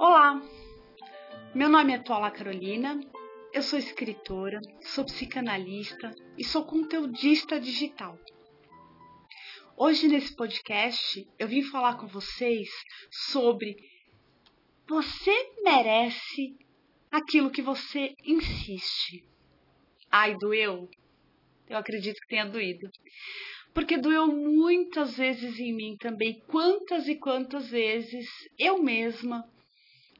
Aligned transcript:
Olá, 0.00 0.40
meu 1.52 1.68
nome 1.68 1.92
é 1.92 1.98
Tola 1.98 2.30
Carolina, 2.30 3.00
eu 3.52 3.60
sou 3.60 3.76
escritora, 3.76 4.60
sou 4.80 5.04
psicanalista 5.04 6.14
e 6.38 6.44
sou 6.44 6.64
conteudista 6.64 7.58
digital. 7.58 8.16
Hoje 9.76 10.06
nesse 10.06 10.36
podcast 10.36 11.28
eu 11.36 11.48
vim 11.48 11.64
falar 11.64 11.96
com 11.96 12.06
vocês 12.06 12.68
sobre 13.10 13.76
você 14.88 15.32
merece 15.64 16.56
aquilo 17.10 17.50
que 17.50 17.60
você 17.60 18.14
insiste. 18.24 19.24
Ai, 20.08 20.36
doeu? 20.36 20.88
Eu 21.68 21.76
acredito 21.76 22.20
que 22.20 22.28
tenha 22.28 22.46
doído. 22.46 22.88
Porque 23.74 23.98
doeu 23.98 24.28
muitas 24.28 25.16
vezes 25.16 25.58
em 25.58 25.74
mim 25.74 25.96
também. 25.98 26.40
Quantas 26.46 27.08
e 27.08 27.16
quantas 27.16 27.68
vezes 27.68 28.28
eu 28.56 28.80
mesma 28.80 29.44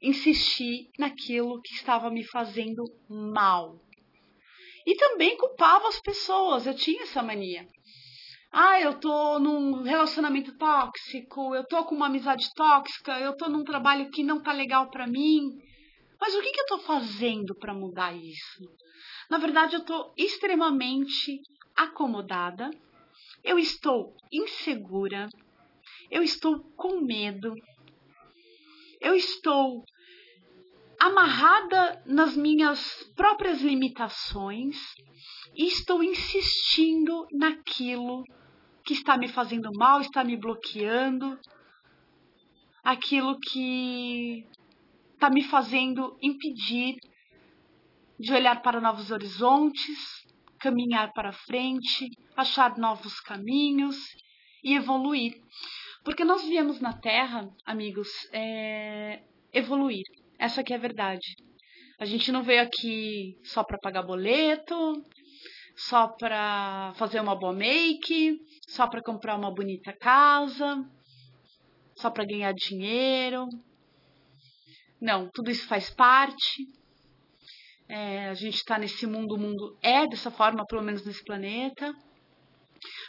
insisti 0.01 0.91
naquilo 0.99 1.61
que 1.63 1.75
estava 1.75 2.11
me 2.11 2.25
fazendo 2.25 2.85
mal. 3.09 3.81
E 4.87 4.95
também 4.97 5.37
culpava 5.37 5.89
as 5.89 6.01
pessoas, 6.01 6.67
eu 6.67 6.75
tinha 6.75 7.03
essa 7.03 7.23
mania. 7.23 7.67
Ah, 8.51 8.81
eu 8.81 8.99
tô 8.99 9.39
num 9.39 9.83
relacionamento 9.83 10.57
tóxico, 10.57 11.55
eu 11.55 11.65
tô 11.67 11.85
com 11.85 11.95
uma 11.95 12.07
amizade 12.07 12.49
tóxica, 12.55 13.21
eu 13.21 13.37
tô 13.37 13.49
num 13.49 13.63
trabalho 13.63 14.11
que 14.11 14.23
não 14.23 14.43
tá 14.43 14.53
legal 14.53 14.91
para 14.91 15.07
mim. 15.07 15.43
Mas 16.19 16.35
o 16.35 16.41
que, 16.41 16.51
que 16.51 16.61
eu 16.61 16.67
tô 16.67 16.79
fazendo 16.79 17.55
para 17.55 17.75
mudar 17.75 18.17
isso? 18.17 18.65
Na 19.29 19.37
verdade, 19.37 19.77
eu 19.77 19.85
tô 19.85 20.15
extremamente 20.17 21.41
acomodada, 21.77 22.71
eu 23.45 23.59
estou 23.59 24.15
insegura, 24.33 25.29
eu 26.11 26.23
estou 26.23 26.59
com 26.75 27.01
medo, 27.03 27.55
eu 29.01 29.15
estou 29.15 29.85
amarrada 31.01 32.03
nas 32.07 32.37
minhas 32.37 33.05
próprias 33.15 33.61
limitações 33.61 34.77
e 35.57 35.67
estou 35.67 36.03
insistindo 36.03 37.27
naquilo 37.33 38.25
que 38.85 38.95
está 38.95 39.17
me 39.17 39.29
fazendo 39.29 39.71
mal, 39.75 40.01
está 40.01 40.25
me 40.25 40.37
bloqueando, 40.37 41.39
aquilo 42.83 43.39
que 43.39 44.47
está 45.13 45.29
me 45.31 45.43
fazendo 45.43 46.17
impedir 46.23 46.97
de 48.19 48.33
olhar 48.33 48.63
para 48.63 48.81
novos 48.81 49.11
horizontes, 49.11 50.27
caminhar 50.59 51.13
para 51.13 51.33
frente, 51.33 52.11
achar 52.37 52.77
novos 52.79 53.21
caminhos 53.21 53.97
e 54.65 54.75
evoluir. 54.75 55.35
Porque 56.09 56.25
nós 56.25 56.43
viemos 56.43 56.81
na 56.81 56.95
Terra, 56.95 57.47
amigos, 57.67 58.09
é, 58.33 59.21
evoluir. 59.53 60.07
Essa 60.39 60.63
aqui 60.63 60.73
é 60.73 60.77
a 60.77 60.81
verdade. 60.81 61.37
A 62.01 62.07
gente 62.07 62.33
não 62.33 62.43
veio 62.43 62.63
aqui 62.63 63.39
só 63.45 63.63
para 63.63 63.77
pagar 63.77 64.05
boleto, 64.05 65.05
só 65.77 66.09
para 66.09 66.95
fazer 66.97 67.21
uma 67.21 67.39
boa 67.39 67.53
make, 67.53 68.39
só 68.67 68.89
para 68.89 69.03
comprar 69.03 69.37
uma 69.37 69.55
bonita 69.55 69.93
casa, 70.01 70.83
só 71.95 72.11
para 72.11 72.25
ganhar 72.25 72.55
dinheiro. 72.55 73.47
Não, 74.99 75.29
tudo 75.35 75.51
isso 75.51 75.69
faz 75.69 75.91
parte. 75.91 76.65
É, 77.87 78.31
a 78.31 78.35
gente 78.35 78.55
está 78.55 78.79
nesse 78.79 79.07
mundo, 79.07 79.35
o 79.35 79.39
mundo 79.39 79.79
é 79.83 80.07
dessa 80.07 80.31
forma, 80.31 80.65
pelo 80.65 80.83
menos 80.83 81.05
nesse 81.05 81.23
planeta. 81.23 81.95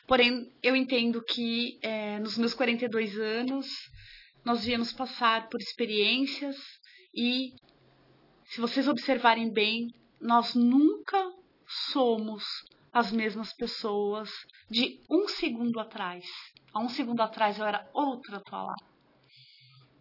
Porém, 0.09 0.51
eu 0.63 0.75
entendo 0.75 1.21
que 1.21 1.77
é, 1.83 2.17
nos 2.17 2.35
meus 2.35 2.55
42 2.55 3.15
anos, 3.19 3.67
nós 4.43 4.65
viemos 4.65 4.91
passar 4.91 5.47
por 5.49 5.61
experiências 5.61 6.57
e, 7.13 7.53
se 8.43 8.59
vocês 8.59 8.87
observarem 8.87 9.53
bem, 9.53 9.93
nós 10.19 10.55
nunca 10.55 11.31
somos 11.67 12.43
as 12.91 13.11
mesmas 13.11 13.53
pessoas 13.53 14.31
de 14.67 14.99
um 15.07 15.27
segundo 15.27 15.79
atrás. 15.79 16.25
Há 16.73 16.79
um 16.79 16.89
segundo 16.89 17.21
atrás 17.21 17.59
eu 17.59 17.65
era 17.67 17.87
outra 17.93 18.37
atual. 18.37 18.73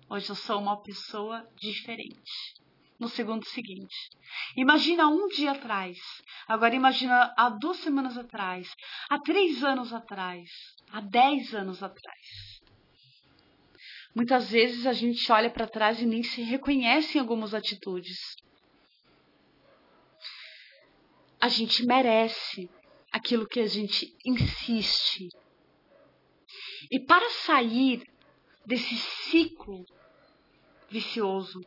Hoje 0.09 0.31
eu 0.31 0.37
sou 0.37 0.59
uma 0.59 0.83
pessoa 0.83 1.47
diferente 1.61 2.59
no 2.99 3.09
segundo 3.09 3.45
seguinte. 3.47 3.95
Imagina 4.57 5.09
um 5.09 5.29
dia 5.29 5.53
atrás, 5.53 5.99
agora 6.47 6.75
imagina 6.75 7.33
há 7.37 7.49
duas 7.49 7.79
semanas 7.79 8.17
atrás, 8.19 8.75
há 9.09 9.19
três 9.21 9.63
anos 9.63 9.93
atrás, 9.93 10.49
há 10.91 11.01
dez 11.01 11.55
anos 11.55 11.83
atrás. 11.83 12.59
Muitas 14.15 14.51
vezes 14.51 14.87
a 14.87 14.93
gente 14.93 15.31
olha 15.31 15.51
para 15.51 15.69
trás 15.69 16.01
e 16.01 16.07
nem 16.07 16.23
se 16.23 16.43
reconhece 16.43 17.17
em 17.17 17.21
algumas 17.21 17.55
atitudes. 17.55 18.19
A 21.41 21.49
gente 21.49 21.87
merece 21.87 22.69
aquilo 23.13 23.47
que 23.47 23.61
a 23.61 23.67
gente 23.67 24.13
insiste. 24.25 25.29
E 26.91 26.99
para 26.99 27.31
sair 27.31 28.03
desse 28.67 28.97
ciclo 28.97 29.85
vicioso, 30.91 31.61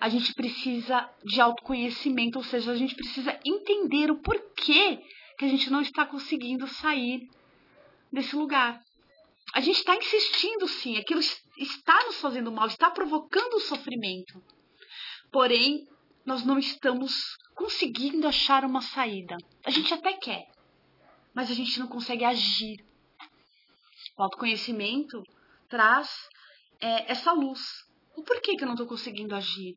a 0.00 0.08
gente 0.08 0.32
precisa 0.34 1.08
de 1.24 1.40
autoconhecimento, 1.40 2.38
ou 2.38 2.44
seja, 2.44 2.70
a 2.70 2.76
gente 2.76 2.94
precisa 2.94 3.38
entender 3.44 4.10
o 4.10 4.20
porquê 4.20 5.02
que 5.36 5.44
a 5.44 5.48
gente 5.48 5.70
não 5.70 5.80
está 5.80 6.06
conseguindo 6.06 6.66
sair 6.66 7.28
desse 8.12 8.36
lugar. 8.36 8.80
A 9.54 9.60
gente 9.60 9.78
está 9.78 9.96
insistindo 9.96 10.68
sim, 10.68 10.96
aquilo 10.98 11.20
está 11.56 12.04
nos 12.04 12.20
fazendo 12.20 12.52
mal, 12.52 12.66
está 12.66 12.90
provocando 12.90 13.60
sofrimento. 13.60 14.42
Porém, 15.32 15.86
nós 16.24 16.44
não 16.44 16.58
estamos 16.58 17.36
conseguindo 17.54 18.26
achar 18.28 18.64
uma 18.64 18.82
saída. 18.82 19.36
A 19.64 19.70
gente 19.70 19.92
até 19.92 20.12
quer, 20.12 20.46
mas 21.34 21.50
a 21.50 21.54
gente 21.54 21.78
não 21.80 21.86
consegue 21.86 22.24
agir. 22.24 22.84
O 24.16 24.22
autoconhecimento 24.22 25.22
traz 25.68 26.08
é, 26.80 27.10
essa 27.12 27.32
luz. 27.32 27.87
O 28.18 28.24
porquê 28.24 28.56
que 28.56 28.64
eu 28.64 28.66
não 28.66 28.74
estou 28.74 28.88
conseguindo 28.88 29.32
agir? 29.32 29.76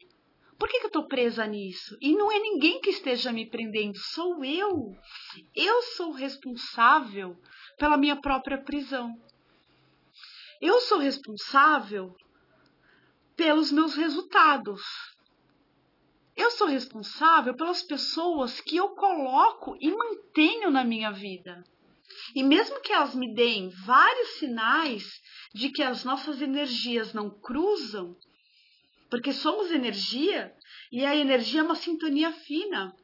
Por 0.57 0.67
que, 0.67 0.79
que 0.79 0.85
eu 0.85 0.87
estou 0.87 1.07
presa 1.07 1.45
nisso? 1.45 1.95
E 2.01 2.15
não 2.15 2.31
é 2.31 2.39
ninguém 2.39 2.81
que 2.81 2.89
esteja 2.89 3.31
me 3.31 3.47
prendendo, 3.47 3.99
sou 3.99 4.43
eu. 4.43 4.97
Eu 5.55 5.83
sou 5.83 6.11
responsável 6.11 7.39
pela 7.77 7.97
minha 7.97 8.19
própria 8.19 8.59
prisão. 8.59 9.15
Eu 10.59 10.81
sou 10.81 10.97
responsável 10.97 12.15
pelos 13.35 13.71
meus 13.71 13.93
resultados. 13.93 14.81
Eu 16.35 16.49
sou 16.49 16.65
responsável 16.65 17.55
pelas 17.55 17.83
pessoas 17.83 18.59
que 18.59 18.75
eu 18.75 18.89
coloco 18.95 19.77
e 19.79 19.91
mantenho 19.91 20.71
na 20.71 20.83
minha 20.83 21.11
vida. 21.11 21.63
E 22.33 22.41
mesmo 22.41 22.81
que 22.81 22.91
elas 22.91 23.13
me 23.13 23.35
deem 23.35 23.69
vários 23.69 24.39
sinais 24.39 25.21
de 25.53 25.69
que 25.69 25.83
as 25.83 26.03
nossas 26.03 26.41
energias 26.41 27.13
não 27.13 27.29
cruzam, 27.29 28.17
porque 29.11 29.33
somos 29.33 29.69
energia 29.69 30.55
e 30.89 31.05
a 31.05 31.13
energia 31.13 31.59
é 31.59 31.63
uma 31.63 31.75
sintonia 31.75 32.31
fina. 32.31 32.95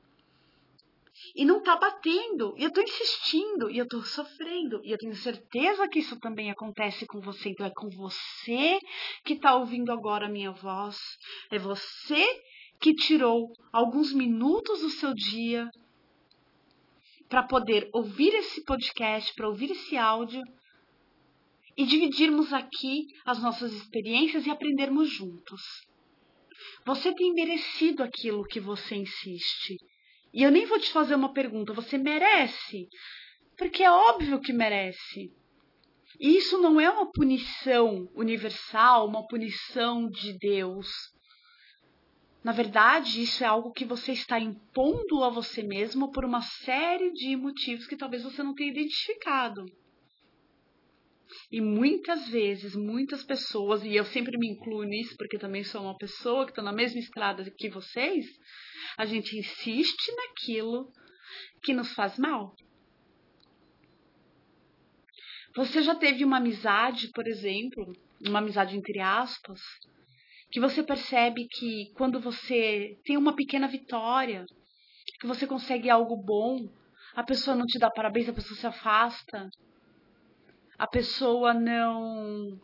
E 1.36 1.44
não 1.44 1.62
tá 1.62 1.76
batendo, 1.76 2.56
e 2.58 2.64
eu 2.64 2.72
tô 2.72 2.80
insistindo, 2.80 3.70
e 3.70 3.78
eu 3.78 3.88
tô 3.88 4.02
sofrendo, 4.02 4.80
e 4.84 4.92
eu 4.92 4.98
tenho 4.98 5.16
certeza 5.16 5.88
que 5.88 6.00
isso 6.00 6.18
também 6.20 6.50
acontece 6.50 7.06
com 7.06 7.20
você. 7.20 7.50
Então 7.50 7.66
é 7.66 7.72
com 7.72 7.90
você 7.90 8.80
que 9.26 9.38
tá 9.38 9.56
ouvindo 9.56 9.92
agora 9.92 10.28
a 10.28 10.30
minha 10.30 10.52
voz, 10.52 10.98
é 11.52 11.60
você 11.60 12.24
que 12.80 12.94
tirou 12.94 13.52
alguns 13.74 14.14
minutos 14.14 14.82
do 14.82 14.90
seu 14.90 15.14
dia 15.14 15.70
para 17.28 17.44
poder 17.44 17.90
ouvir 17.92 18.34
esse 18.36 18.64
podcast, 18.64 19.34
para 19.34 19.50
ouvir 19.50 19.72
esse 19.72 19.98
áudio 19.98 20.42
e 21.76 21.86
dividirmos 21.86 22.54
aqui 22.54 23.08
as 23.26 23.42
nossas 23.42 23.74
experiências 23.74 24.46
e 24.46 24.50
aprendermos 24.50 25.10
juntos. 25.10 25.87
Você 26.88 27.14
tem 27.14 27.34
merecido 27.34 28.02
aquilo 28.02 28.48
que 28.48 28.62
você 28.62 28.96
insiste. 28.96 29.76
E 30.34 30.42
eu 30.42 30.50
nem 30.50 30.66
vou 30.66 30.80
te 30.80 30.90
fazer 30.90 31.16
uma 31.16 31.34
pergunta, 31.34 31.74
você 31.74 31.98
merece? 31.98 32.88
Porque 33.58 33.84
é 33.84 33.92
óbvio 33.92 34.40
que 34.40 34.54
merece. 34.54 35.30
E 36.18 36.38
isso 36.38 36.58
não 36.60 36.80
é 36.80 36.90
uma 36.90 37.12
punição 37.12 38.08
universal, 38.16 39.06
uma 39.06 39.28
punição 39.28 40.08
de 40.08 40.38
Deus. 40.40 40.88
Na 42.42 42.54
verdade, 42.54 43.22
isso 43.22 43.44
é 43.44 43.48
algo 43.48 43.74
que 43.74 43.84
você 43.84 44.14
está 44.14 44.40
impondo 44.40 45.26
a 45.26 45.30
você 45.30 45.64
mesmo 45.64 46.10
por 46.10 46.24
uma 46.24 46.42
série 46.42 47.12
de 47.12 47.36
motivos 47.36 47.86
que 47.86 47.98
talvez 47.98 48.24
você 48.24 48.42
não 48.42 48.56
tenha 48.56 48.72
identificado. 48.72 49.66
E 51.52 51.62
muitas 51.62 52.28
vezes, 52.30 52.76
muitas 52.76 53.24
pessoas, 53.24 53.84
e 53.84 53.96
eu 53.96 54.06
sempre 54.06 54.38
me 54.38 54.50
incluo 54.50 54.84
nisso 54.84 55.16
porque 55.18 55.38
também 55.38 55.64
sou 55.64 55.82
uma 55.82 55.98
pessoa 55.98 56.46
que 56.46 56.52
está 56.52 56.62
na 56.62 56.72
mesma 56.72 57.00
estrada 57.00 57.50
que 57.58 57.70
vocês, 57.70 58.26
a 58.98 59.06
gente 59.06 59.38
insiste 59.38 60.12
naquilo 60.16 60.92
que 61.64 61.74
nos 61.74 61.94
faz 61.94 62.18
mal. 62.18 62.56
Você 65.56 65.82
já 65.82 65.96
teve 65.96 66.24
uma 66.24 66.38
amizade, 66.38 67.10
por 67.14 67.28
exemplo, 67.28 67.92
uma 68.26 68.40
amizade 68.40 68.78
entre 68.78 69.00
aspas, 69.00 69.60
que 70.52 70.60
você 70.60 70.84
percebe 70.84 71.48
que 71.48 71.92
quando 71.96 72.20
você 72.20 72.98
tem 73.04 73.18
uma 73.18 73.36
pequena 73.36 73.68
vitória, 73.68 74.46
que 75.20 75.28
você 75.28 75.48
consegue 75.48 75.90
algo 75.90 76.16
bom, 76.16 76.70
a 77.16 77.24
pessoa 77.24 77.56
não 77.56 77.66
te 77.66 77.80
dá 77.80 77.90
parabéns, 77.90 78.30
a 78.30 78.34
pessoa 78.34 78.56
se 78.56 78.68
afasta, 78.68 79.50
a 80.78 80.88
pessoa 80.88 81.54
não 81.54 82.60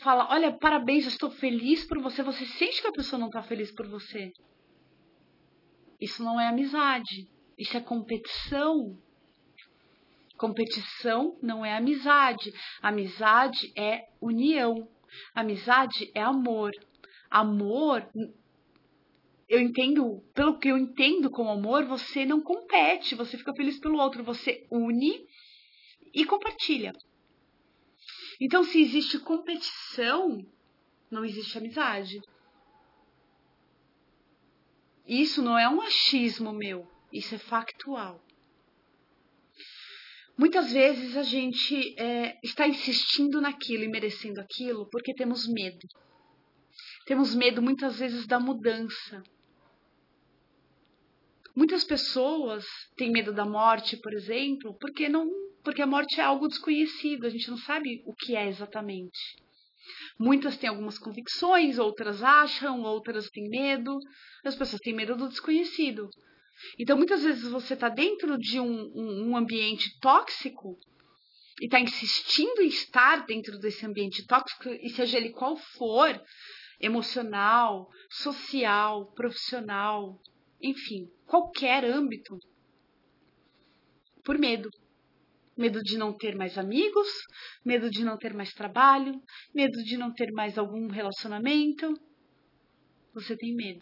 fala, 0.00 0.28
olha, 0.30 0.52
parabéns, 0.52 1.04
eu 1.04 1.10
estou 1.10 1.30
feliz 1.30 1.86
por 1.86 2.00
você, 2.00 2.22
você 2.22 2.44
sente 2.44 2.82
que 2.82 2.88
a 2.88 2.92
pessoa 2.92 3.18
não 3.18 3.28
está 3.28 3.42
feliz 3.42 3.72
por 3.72 3.88
você. 3.88 4.32
Isso 6.00 6.22
não 6.22 6.38
é 6.38 6.48
amizade, 6.48 7.28
isso 7.58 7.76
é 7.76 7.80
competição. 7.80 8.98
Competição 10.36 11.38
não 11.40 11.64
é 11.64 11.76
amizade. 11.76 12.52
Amizade 12.82 13.72
é 13.78 14.02
união. 14.20 14.88
Amizade 15.34 16.10
é 16.14 16.20
amor. 16.20 16.72
Amor, 17.30 18.06
eu 19.48 19.60
entendo, 19.60 20.22
pelo 20.34 20.58
que 20.58 20.68
eu 20.68 20.78
entendo 20.78 21.30
como 21.30 21.50
amor, 21.50 21.84
você 21.84 22.24
não 22.24 22.40
compete, 22.40 23.14
você 23.14 23.36
fica 23.36 23.54
feliz 23.54 23.78
pelo 23.78 23.98
outro, 23.98 24.24
você 24.24 24.66
une 24.70 25.26
e 26.14 26.24
compartilha. 26.24 26.92
Então, 28.40 28.64
se 28.64 28.80
existe 28.80 29.18
competição, 29.18 30.44
não 31.10 31.24
existe 31.24 31.56
amizade. 31.58 32.20
Isso 35.06 35.42
não 35.42 35.58
é 35.58 35.68
um 35.68 35.82
achismo 35.82 36.52
meu, 36.52 36.88
isso 37.12 37.34
é 37.34 37.38
factual. 37.38 38.24
Muitas 40.36 40.72
vezes 40.72 41.16
a 41.16 41.22
gente 41.22 41.94
é, 42.00 42.38
está 42.42 42.66
insistindo 42.66 43.40
naquilo 43.40 43.84
e 43.84 43.88
merecendo 43.88 44.40
aquilo 44.40 44.88
porque 44.90 45.14
temos 45.14 45.46
medo. 45.46 45.86
Temos 47.06 47.34
medo 47.34 47.62
muitas 47.62 47.98
vezes 47.98 48.26
da 48.26 48.40
mudança. 48.40 49.22
Muitas 51.56 51.84
pessoas 51.84 52.64
têm 52.96 53.12
medo 53.12 53.32
da 53.32 53.44
morte, 53.44 53.96
por 53.96 54.12
exemplo, 54.12 54.76
porque 54.80 55.08
não, 55.08 55.30
porque 55.62 55.82
a 55.82 55.86
morte 55.86 56.20
é 56.20 56.24
algo 56.24 56.48
desconhecido, 56.48 57.26
a 57.26 57.30
gente 57.30 57.48
não 57.48 57.58
sabe 57.58 58.02
o 58.04 58.14
que 58.14 58.34
é 58.34 58.48
exatamente. 58.48 59.18
Muitas 60.18 60.56
têm 60.56 60.68
algumas 60.68 60.98
convicções, 60.98 61.78
outras 61.78 62.22
acham, 62.22 62.82
outras 62.82 63.28
têm 63.30 63.48
medo. 63.48 63.98
As 64.44 64.54
pessoas 64.54 64.80
têm 64.80 64.94
medo 64.94 65.16
do 65.16 65.28
desconhecido. 65.28 66.08
Então, 66.78 66.96
muitas 66.96 67.22
vezes 67.22 67.50
você 67.50 67.74
está 67.74 67.88
dentro 67.88 68.38
de 68.38 68.60
um, 68.60 68.90
um, 68.94 69.30
um 69.30 69.36
ambiente 69.36 69.98
tóxico 70.00 70.78
e 71.60 71.66
está 71.66 71.80
insistindo 71.80 72.62
em 72.62 72.68
estar 72.68 73.26
dentro 73.26 73.58
desse 73.58 73.84
ambiente 73.86 74.26
tóxico, 74.26 74.68
e 74.68 74.90
seja 74.90 75.18
ele 75.18 75.30
qual 75.30 75.56
for, 75.56 76.20
emocional, 76.80 77.88
social, 78.10 79.12
profissional, 79.14 80.20
enfim, 80.64 81.10
qualquer 81.26 81.84
âmbito, 81.84 82.38
por 84.24 84.38
medo. 84.38 84.70
Medo 85.56 85.80
de 85.82 85.96
não 85.96 86.12
ter 86.12 86.34
mais 86.34 86.58
amigos, 86.58 87.06
medo 87.64 87.88
de 87.88 88.02
não 88.02 88.16
ter 88.16 88.34
mais 88.34 88.52
trabalho, 88.52 89.22
medo 89.54 89.84
de 89.84 89.96
não 89.96 90.12
ter 90.12 90.32
mais 90.32 90.58
algum 90.58 90.88
relacionamento. 90.88 91.94
Você 93.12 93.36
tem 93.36 93.54
medo. 93.54 93.80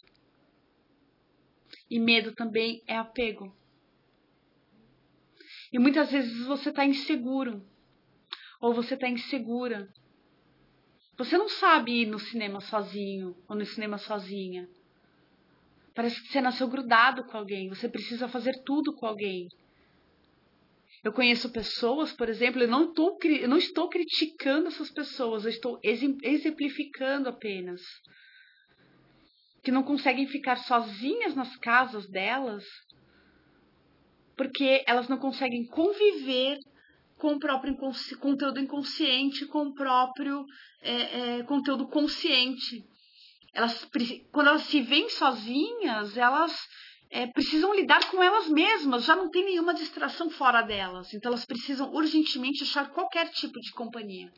E 1.89 1.99
medo 1.99 2.35
também 2.35 2.83
é 2.87 2.97
apego. 2.99 3.57
E 5.73 5.79
muitas 5.79 6.11
vezes 6.11 6.45
você 6.45 6.69
está 6.69 6.85
inseguro. 6.85 7.65
Ou 8.61 8.75
você 8.75 8.93
está 8.93 9.09
insegura. 9.09 9.89
Você 11.17 11.39
não 11.39 11.49
sabe 11.49 12.03
ir 12.03 12.07
no 12.07 12.19
cinema 12.19 12.61
sozinho 12.61 13.35
ou 13.49 13.57
no 13.57 13.65
cinema 13.65 13.97
sozinha. 13.97 14.69
Parece 15.95 16.21
que 16.23 16.29
você 16.29 16.41
nasceu 16.41 16.69
grudado 16.69 17.25
com 17.25 17.37
alguém. 17.37 17.69
Você 17.69 17.89
precisa 17.89 18.29
fazer 18.29 18.63
tudo 18.65 18.95
com 18.95 19.07
alguém. 19.07 19.49
Eu 21.05 21.13
conheço 21.13 21.51
pessoas, 21.51 22.13
por 22.13 22.29
exemplo, 22.29 22.63
eu 22.63 22.69
não, 22.69 22.93
tô, 22.93 23.19
eu 23.25 23.49
não 23.49 23.57
estou 23.57 23.89
criticando 23.89 24.69
essas 24.69 24.91
pessoas, 24.91 25.45
eu 25.45 25.51
estou 25.51 25.81
exemplificando 25.83 27.29
apenas. 27.29 27.83
Que 29.65 29.73
não 29.73 29.83
conseguem 29.83 30.27
ficar 30.29 30.57
sozinhas 30.57 31.35
nas 31.35 31.57
casas 31.57 32.09
delas 32.09 32.65
porque 34.37 34.83
elas 34.87 35.09
não 35.09 35.19
conseguem 35.19 35.67
conviver 35.67 36.59
com 37.17 37.35
o 37.35 37.39
próprio 37.39 37.73
inconsci 37.73 38.17
conteúdo 38.17 38.59
inconsciente, 38.59 39.47
com 39.47 39.67
o 39.69 39.75
próprio 39.75 40.45
é, 40.81 41.39
é, 41.39 41.43
conteúdo 41.45 41.87
consciente. 41.87 42.85
Elas, 43.53 43.87
quando 44.31 44.49
elas 44.49 44.63
se 44.63 44.81
veem 44.81 45.11
sozinhas, 45.11 46.17
elas 46.17 46.69
é, 47.11 47.27
precisam 47.27 47.75
lidar 47.75 48.11
com 48.11 48.23
elas 48.23 48.49
mesmas, 48.49 49.05
já 49.05 49.15
não 49.15 49.31
tem 49.31 49.45
nenhuma 49.45 49.75
distração 49.75 50.31
fora 50.31 50.63
delas. 50.63 51.13
Então 51.13 51.31
elas 51.31 51.45
precisam 51.45 51.93
urgentemente 51.93 52.63
achar 52.63 52.91
qualquer 52.91 53.29
tipo 53.29 53.61
de 53.61 53.71
companhia. 53.73 54.33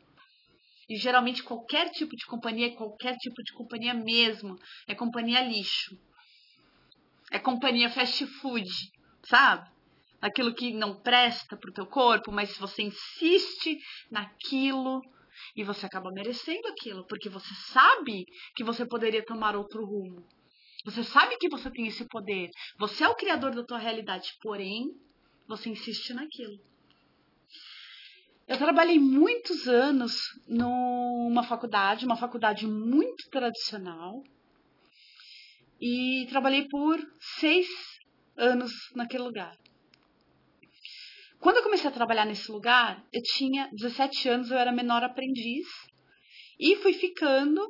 E 0.89 0.97
geralmente 0.97 1.43
qualquer 1.43 1.91
tipo 1.91 2.15
de 2.17 2.27
companhia 2.27 2.67
é 2.67 2.71
qualquer 2.71 3.17
tipo 3.17 3.43
de 3.43 3.53
companhia 3.53 3.95
mesmo. 3.95 4.57
É 4.89 4.95
companhia 4.95 5.41
lixo. 5.41 5.97
É 7.31 7.39
companhia 7.39 7.89
fast 7.89 8.27
food, 8.27 8.69
sabe? 9.25 9.71
Aquilo 10.21 10.55
que 10.55 10.73
não 10.73 11.01
presta 11.01 11.57
pro 11.57 11.73
teu 11.73 11.87
corpo, 11.87 12.33
mas 12.33 12.51
se 12.51 12.61
você 12.61 12.83
insiste 12.83 13.79
naquilo 14.11 15.01
e 15.57 15.65
você 15.65 15.87
acaba 15.87 16.11
merecendo 16.13 16.69
aquilo, 16.69 17.07
porque 17.07 17.29
você 17.29 17.53
sabe 17.73 18.27
que 18.55 18.65
você 18.65 18.87
poderia 18.87 19.25
tomar 19.25 19.57
outro 19.57 19.85
rumo. 19.85 20.27
Você 20.85 21.03
sabe 21.03 21.37
que 21.39 21.49
você 21.49 21.71
tem 21.71 21.87
esse 21.87 22.07
poder. 22.09 22.51
Você 22.79 23.05
é 23.05 23.09
o 23.09 23.15
criador 23.15 23.55
da 23.55 23.65
tua 23.65 23.79
realidade, 23.79 24.37
porém, 24.43 24.91
você 25.49 25.71
insiste 25.71 26.13
naquilo. 26.13 26.59
Eu 28.47 28.59
trabalhei 28.59 28.99
muitos 28.99 29.67
anos 29.67 30.15
numa 30.47 31.43
faculdade, 31.43 32.05
uma 32.05 32.17
faculdade 32.17 32.67
muito 32.67 33.31
tradicional, 33.31 34.23
e 35.81 36.27
trabalhei 36.29 36.69
por 36.69 36.99
seis 37.39 37.67
anos 38.37 38.73
naquele 38.95 39.23
lugar. 39.23 39.57
Quando 41.45 41.59
eu 41.59 41.63
comecei 41.63 41.91
a 41.91 41.93
trabalhar 41.93 42.25
nesse 42.25 42.51
lugar, 42.51 43.05
eu 43.13 43.21
tinha 43.23 43.69
17 43.71 44.31
anos, 44.31 44.51
eu 44.51 44.57
era 44.57 44.73
menor 44.73 45.05
aprendiz, 45.05 45.67
e 46.59 46.75
fui 46.77 46.95
ficando 46.95 47.61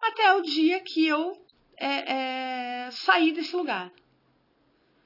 até 0.00 0.32
o 0.34 0.42
dia 0.42 0.78
que 0.78 1.04
eu 1.04 1.32
é, 1.76 2.12
é, 2.84 2.90
sair 2.92 3.32
desse 3.32 3.56
lugar. 3.56 3.92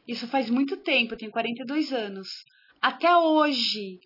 Isso 0.06 0.28
faz 0.28 0.50
muito 0.50 0.76
tempo, 0.76 1.14
eu 1.14 1.18
tenho 1.18 1.32
42 1.32 1.90
anos. 1.90 2.28
Até 2.82 3.16
hoje, 3.16 3.98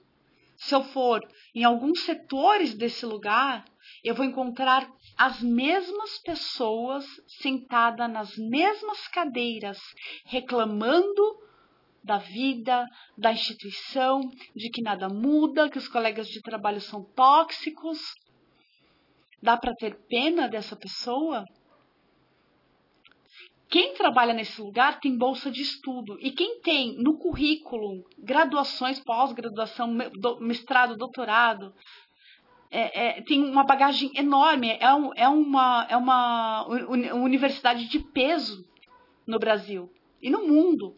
se 0.55 0.73
eu 0.73 0.85
for 0.85 1.21
em 1.53 1.65
alguns 1.65 2.05
setores 2.05 2.75
desse 2.75 3.05
lugar, 3.05 3.65
eu 4.05 4.15
vou 4.15 4.25
encontrar 4.25 4.89
as 5.19 5.43
mesmas 5.43 6.19
pessoas 6.19 7.05
sentadas 7.27 8.09
nas 8.09 8.37
mesmas 8.37 9.09
cadeiras, 9.09 9.81
reclamando 10.27 11.43
da 12.03 12.19
vida, 12.19 12.87
da 13.17 13.33
instituição, 13.33 14.21
de 14.55 14.71
que 14.71 14.83
nada 14.83 15.09
muda, 15.09 15.71
que 15.71 15.79
os 15.79 15.89
colegas 15.89 16.29
de 16.29 16.41
trabalho 16.41 16.81
são 16.81 17.05
tóxicos. 17.15 18.15
Dá 19.43 19.57
para 19.57 19.75
ter 19.75 19.97
pena 20.09 20.49
dessa 20.49 20.77
pessoa? 20.77 21.45
Quem 23.73 23.95
trabalha 23.95 24.35
nesse 24.35 24.61
lugar 24.61 25.01
tem 25.01 25.17
bolsa 25.17 25.51
de 25.51 25.63
estudo. 25.63 26.19
E 26.21 26.31
quem 26.31 26.61
tem 26.61 26.95
no 26.99 27.17
currículo 27.17 28.05
graduações, 28.19 29.01
pós-graduação, 29.01 29.89
mestrado, 30.41 30.95
doutorado, 30.95 31.73
é, 32.71 33.19
é, 33.19 33.23
tem 33.23 33.43
uma 33.43 33.65
bagagem 33.65 34.11
enorme. 34.15 34.77
É, 34.79 34.93
um, 34.95 35.11
é, 35.15 35.27
uma, 35.27 35.87
é 35.89 35.97
uma 35.97 36.67
universidade 37.15 37.89
de 37.89 37.99
peso 37.99 38.63
no 39.27 39.39
Brasil 39.39 39.91
e 40.21 40.29
no 40.29 40.47
mundo. 40.47 40.95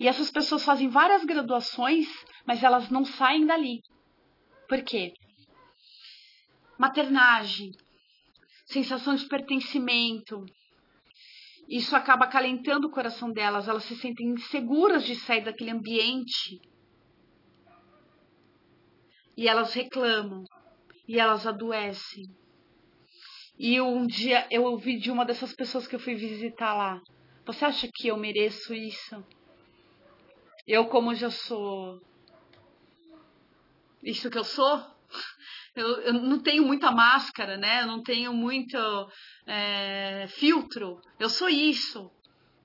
E 0.00 0.08
essas 0.08 0.30
pessoas 0.30 0.64
fazem 0.64 0.88
várias 0.88 1.26
graduações, 1.26 2.08
mas 2.46 2.62
elas 2.62 2.88
não 2.88 3.04
saem 3.04 3.44
dali. 3.44 3.82
Por 4.66 4.82
quê? 4.82 5.12
Maternagem, 6.78 7.70
sensação 8.64 9.14
de 9.14 9.28
pertencimento. 9.28 10.42
Isso 11.68 11.94
acaba 11.94 12.24
acalentando 12.24 12.88
o 12.88 12.90
coração 12.90 13.30
delas, 13.30 13.68
elas 13.68 13.84
se 13.84 13.94
sentem 13.94 14.28
inseguras 14.28 15.04
de 15.04 15.14
sair 15.16 15.44
daquele 15.44 15.70
ambiente. 15.70 16.58
E 19.36 19.46
elas 19.46 19.74
reclamam, 19.74 20.44
e 21.06 21.20
elas 21.20 21.46
adoecem. 21.46 22.24
E 23.58 23.78
um 23.82 24.06
dia 24.06 24.46
eu 24.50 24.64
ouvi 24.64 24.98
de 24.98 25.10
uma 25.10 25.26
dessas 25.26 25.54
pessoas 25.54 25.86
que 25.86 25.94
eu 25.94 26.00
fui 26.00 26.14
visitar 26.14 26.74
lá: 26.74 26.98
Você 27.44 27.66
acha 27.66 27.86
que 27.92 28.08
eu 28.08 28.16
mereço 28.16 28.72
isso? 28.72 29.22
Eu, 30.66 30.86
como 30.86 31.14
já 31.14 31.30
sou 31.30 32.00
isso 34.02 34.30
que 34.30 34.38
eu 34.38 34.44
sou, 34.44 34.82
eu, 35.74 35.86
eu 36.02 36.12
não 36.14 36.42
tenho 36.42 36.64
muita 36.64 36.90
máscara, 36.90 37.56
né? 37.56 37.82
Eu 37.82 37.86
não 37.86 38.02
tenho 38.02 38.32
muito 38.32 38.76
é, 39.46 40.26
filtro. 40.28 41.00
Eu 41.18 41.28
sou 41.28 41.48
isso. 41.48 42.10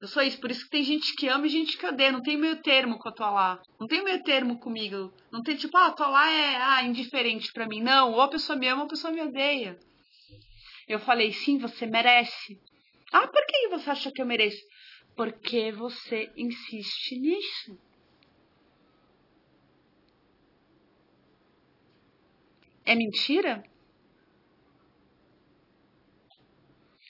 Eu 0.02 0.08
sou 0.08 0.24
isso. 0.24 0.40
Por 0.40 0.52
isso 0.52 0.64
que 0.66 0.72
tem 0.72 0.84
gente 0.84 1.16
que 1.16 1.28
ama 1.28 1.46
e 1.46 1.50
gente 1.50 1.78
que 1.78 1.86
odeia. 1.86 2.12
Não 2.12 2.22
tem 2.22 2.38
meio 2.38 2.62
termo 2.62 2.98
com 2.98 3.10
a 3.10 3.12
tua 3.12 3.30
lá. 3.30 3.62
Não 3.80 3.88
tem 3.88 4.04
meio 4.04 4.24
termo 4.24 4.60
comigo. 4.60 5.14
Não 5.32 5.42
tem 5.44 5.56
tipo, 5.56 5.78
ah, 5.78 5.88
a 5.88 5.92
tua 5.92 6.08
lá 6.08 6.30
é 6.30 6.56
ah, 6.56 6.84
indiferente 6.84 7.52
para 7.54 7.68
mim. 7.68 7.82
Não, 7.82 8.14
ou 8.14 8.22
a 8.22 8.28
pessoa 8.28 8.58
me 8.58 8.68
ama 8.68 8.82
ou 8.82 8.86
a 8.86 8.90
pessoa 8.90 9.14
me 9.14 9.22
odeia. 9.22 9.78
Eu 10.88 11.00
falei, 11.00 11.32
sim, 11.32 11.58
você 11.58 11.86
merece. 11.86 12.60
Ah, 13.12 13.28
por 13.28 13.46
que 13.46 13.70
você 13.70 13.90
acha 13.90 14.12
que 14.12 14.22
eu 14.22 14.25
mereço? 14.25 14.62
Porque 15.15 15.72
você 15.72 16.31
insiste 16.36 17.17
nisso. 17.17 17.79
É 22.86 22.93
mentira? 22.93 23.63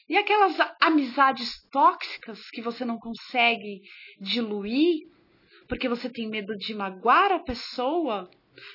E 0.07 0.15
aquelas 0.15 0.55
amizades 0.79 1.67
tóxicas 1.71 2.39
que 2.51 2.61
você 2.61 2.85
não 2.85 2.99
consegue 2.99 3.81
diluir 4.21 5.07
porque 5.67 5.89
você 5.89 6.09
tem 6.09 6.29
medo 6.29 6.55
de 6.55 6.73
magoar 6.73 7.31
a 7.31 7.39
pessoa, 7.39 8.29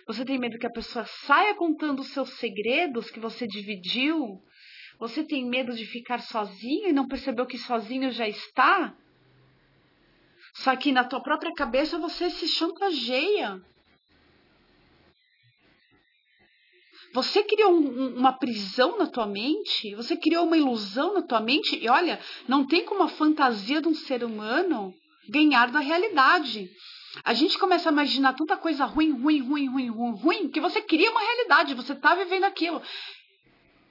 você 0.07 0.25
tem 0.25 0.39
medo 0.39 0.59
que 0.59 0.67
a 0.67 0.73
pessoa 0.73 1.07
saia 1.07 1.55
contando 1.55 2.01
os 2.01 2.09
seus 2.09 2.31
segredos 2.39 3.11
que 3.11 3.21
você 3.21 3.47
dividiu, 3.47 4.43
você 4.99 5.25
tem 5.25 5.49
medo 5.49 5.73
de 5.73 5.87
ficar 5.87 6.19
sozinho 6.19 6.89
e 6.89 6.93
não 6.93 7.07
percebeu 7.07 7.47
que 7.47 7.57
sozinho 7.57 8.11
já 8.11 8.29
está? 8.29 8.95
Só 10.55 10.75
que 10.77 10.93
na 10.93 11.05
tua 11.05 11.23
própria 11.23 11.53
cabeça 11.55 11.99
você 11.99 12.31
se 12.31 12.49
chantageia. 12.49 13.61
Você 17.13 17.43
criou 17.43 17.73
um, 17.73 18.17
uma 18.17 18.33
prisão 18.33 18.97
na 18.97 19.07
tua 19.07 19.27
mente, 19.27 19.95
você 19.97 20.17
criou 20.17 20.47
uma 20.47 20.57
ilusão 20.57 21.15
na 21.15 21.23
tua 21.23 21.41
mente, 21.41 21.77
e 21.77 21.89
olha, 21.89 22.21
não 22.47 22.65
tem 22.65 22.85
como 22.85 23.03
a 23.03 23.09
fantasia 23.09 23.81
de 23.81 23.89
um 23.89 23.95
ser 23.95 24.23
humano 24.23 24.95
ganhar 25.29 25.71
da 25.71 25.81
realidade. 25.81 26.71
A 27.25 27.35
gente 27.35 27.59
começa 27.59 27.89
a 27.89 27.93
imaginar 27.93 28.35
tanta 28.35 28.57
coisa 28.57 28.85
ruim, 28.85 29.11
ruim, 29.11 29.41
ruim, 29.41 29.69
ruim, 29.69 29.89
ruim, 29.89 30.13
ruim, 30.13 30.49
que 30.49 30.61
você 30.61 30.81
cria 30.81 31.11
uma 31.11 31.21
realidade, 31.21 31.75
você 31.75 31.93
está 31.93 32.15
vivendo 32.15 32.45
aquilo. 32.45 32.81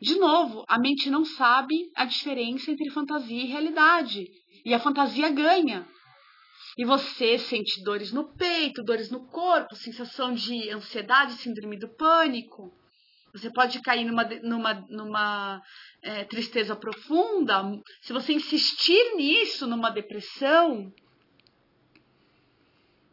De 0.01 0.17
novo, 0.17 0.63
a 0.67 0.79
mente 0.79 1.09
não 1.09 1.25
sabe 1.25 1.75
a 1.95 2.05
diferença 2.05 2.71
entre 2.71 2.89
fantasia 2.89 3.43
e 3.43 3.47
realidade. 3.47 4.27
E 4.63 4.73
a 4.73 4.79
fantasia 4.79 5.29
ganha. 5.29 5.85
E 6.79 6.85
você 6.85 7.37
sente 7.37 7.83
dores 7.83 8.13
no 8.13 8.33
peito, 8.37 8.81
dores 8.81 9.11
no 9.11 9.27
corpo, 9.27 9.75
sensação 9.75 10.33
de 10.33 10.69
ansiedade, 10.69 11.33
síndrome 11.33 11.77
do 11.77 11.89
pânico. 11.89 12.73
Você 13.33 13.51
pode 13.51 13.81
cair 13.81 14.05
numa, 14.05 14.23
numa, 14.23 14.73
numa 14.89 15.61
é, 16.01 16.23
tristeza 16.23 16.77
profunda. 16.77 17.61
Se 18.01 18.13
você 18.13 18.31
insistir 18.31 19.17
nisso, 19.17 19.67
numa 19.67 19.89
depressão, 19.89 20.89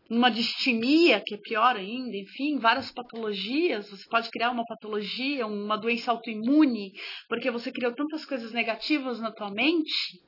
numa 0.08 0.30
distimia, 0.30 1.20
que 1.26 1.34
é 1.34 1.38
pior 1.38 1.74
ainda, 1.74 2.16
enfim, 2.16 2.60
várias 2.60 2.92
patologias. 2.92 3.90
Você 3.90 4.08
pode 4.08 4.30
criar 4.30 4.52
uma 4.52 4.64
patologia, 4.64 5.44
uma 5.44 5.76
doença 5.76 6.12
autoimune, 6.12 6.92
porque 7.28 7.50
você 7.50 7.72
criou 7.72 7.92
tantas 7.92 8.24
coisas 8.24 8.52
negativas 8.52 9.18
na 9.18 9.32
tua 9.32 9.50
mente. 9.50 10.24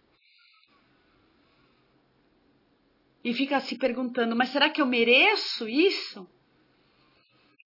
E 3.25 3.35
fica 3.35 3.61
se 3.61 3.77
perguntando, 3.77 4.37
mas 4.37 4.51
será 4.51 4.71
que 4.71 4.81
eu 4.81 4.87
mereço 4.87 5.69
isso? 5.69 6.27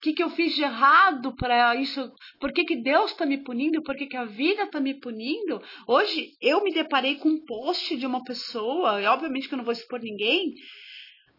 que, 0.03 0.11
que 0.11 0.21
eu 0.21 0.29
fiz 0.29 0.53
de 0.53 0.61
errado 0.61 1.33
para 1.33 1.77
isso? 1.77 2.11
Por 2.37 2.51
que, 2.51 2.65
que 2.65 2.75
Deus 2.75 3.11
está 3.11 3.25
me 3.25 3.37
punindo? 3.37 3.81
Por 3.81 3.95
que, 3.95 4.05
que 4.05 4.17
a 4.17 4.25
vida 4.25 4.63
está 4.63 4.81
me 4.81 4.93
punindo? 4.93 5.61
Hoje 5.87 6.33
eu 6.41 6.61
me 6.61 6.73
deparei 6.73 7.15
com 7.15 7.29
um 7.29 7.45
post 7.45 7.95
de 7.95 8.05
uma 8.05 8.21
pessoa, 8.21 9.01
e 9.01 9.05
obviamente 9.05 9.47
que 9.47 9.53
eu 9.53 9.57
não 9.57 9.63
vou 9.63 9.71
expor 9.71 10.01
ninguém, 10.01 10.55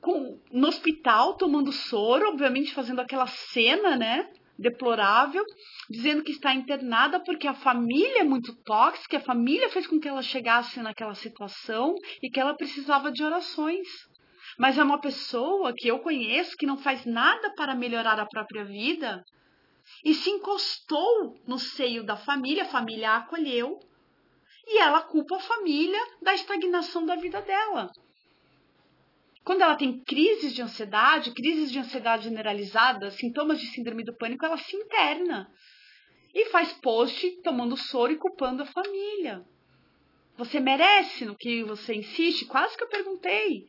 com, 0.01 0.41
no 0.51 0.69
hospital 0.69 1.37
tomando 1.37 1.71
soro, 1.73 2.31
obviamente 2.31 2.73
fazendo 2.73 3.03
aquela 3.03 3.27
cena, 3.27 3.97
né? 3.97 4.31
Deplorável, 4.59 5.45
dizendo 5.91 6.23
que 6.23 6.33
está 6.33 6.55
internada 6.55 7.21
porque 7.21 7.47
a 7.47 7.55
família 7.55 8.21
é 8.21 8.25
muito 8.25 8.55
tóxica, 8.63 9.17
a 9.17 9.21
família 9.21 9.69
fez 9.69 9.87
com 9.87 9.99
que 9.99 10.09
ela 10.09 10.23
chegasse 10.23 10.81
naquela 10.81 11.15
situação 11.15 11.95
e 12.23 12.31
que 12.31 12.39
ela 12.39 12.55
precisava 12.55 13.11
de 13.11 13.23
orações 13.23 13.89
mas 14.59 14.79
é 14.79 14.85
uma 14.85 15.01
pessoa 15.01 15.73
que 15.77 15.89
eu 15.89 15.99
conheço 15.99 16.57
que 16.57 16.67
não 16.67 16.77
faz 16.77 17.05
nada 17.05 17.53
para 17.55 17.75
melhorar 17.75 18.21
a 18.21 18.27
própria 18.27 18.65
vida 18.65 19.25
e 20.05 20.15
se 20.15 20.31
encostou 20.31 21.35
no 21.47 21.59
seio 21.59 22.05
da 22.05 22.17
família, 22.17 22.65
a 22.65 22.69
família 22.69 23.11
a 23.11 23.17
acolheu 23.19 23.79
e 24.67 24.79
ela 24.79 25.03
culpa 25.03 25.37
a 25.37 25.41
família 25.41 26.01
da 26.23 26.35
estagnação 26.35 27.05
da 27.05 27.17
vida 27.17 27.43
dela. 27.43 27.91
Quando 29.45 29.61
ela 29.61 29.77
tem 29.77 30.03
crises 30.03 30.55
de 30.55 30.63
ansiedade, 30.63 31.33
crises 31.33 31.71
de 31.71 31.79
ansiedade 31.79 32.25
generalizada, 32.25 33.11
sintomas 33.11 33.61
de 33.61 33.67
síndrome 33.67 34.03
do 34.03 34.17
pânico, 34.17 34.45
ela 34.45 34.57
se 34.57 34.75
interna 34.75 35.47
e 36.35 36.47
faz 36.47 36.73
post 36.73 37.43
tomando 37.43 37.77
soro 37.77 38.13
e 38.13 38.19
culpando 38.19 38.63
a 38.63 38.67
família. 38.67 39.45
Você 40.37 40.59
merece 40.59 41.27
no 41.27 41.37
que 41.37 41.63
você 41.63 41.95
insiste? 41.95 42.47
Quase 42.47 42.77
que 42.77 42.85
eu 42.85 42.89
perguntei. 42.89 43.67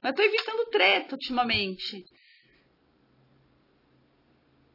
Mas 0.00 0.14
tô 0.14 0.22
evitando 0.22 0.70
treta 0.70 1.16
ultimamente. 1.16 2.04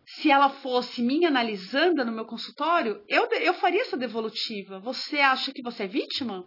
Se 0.05 0.29
ela 0.29 0.49
fosse 0.49 1.01
me 1.01 1.25
analisando 1.25 2.05
no 2.05 2.11
meu 2.11 2.25
consultório, 2.25 3.03
eu, 3.07 3.25
eu 3.25 3.53
faria 3.55 3.81
essa 3.81 3.97
devolutiva. 3.97 4.79
Você 4.81 5.17
acha 5.17 5.51
que 5.51 5.63
você 5.63 5.83
é 5.83 5.87
vítima? 5.87 6.43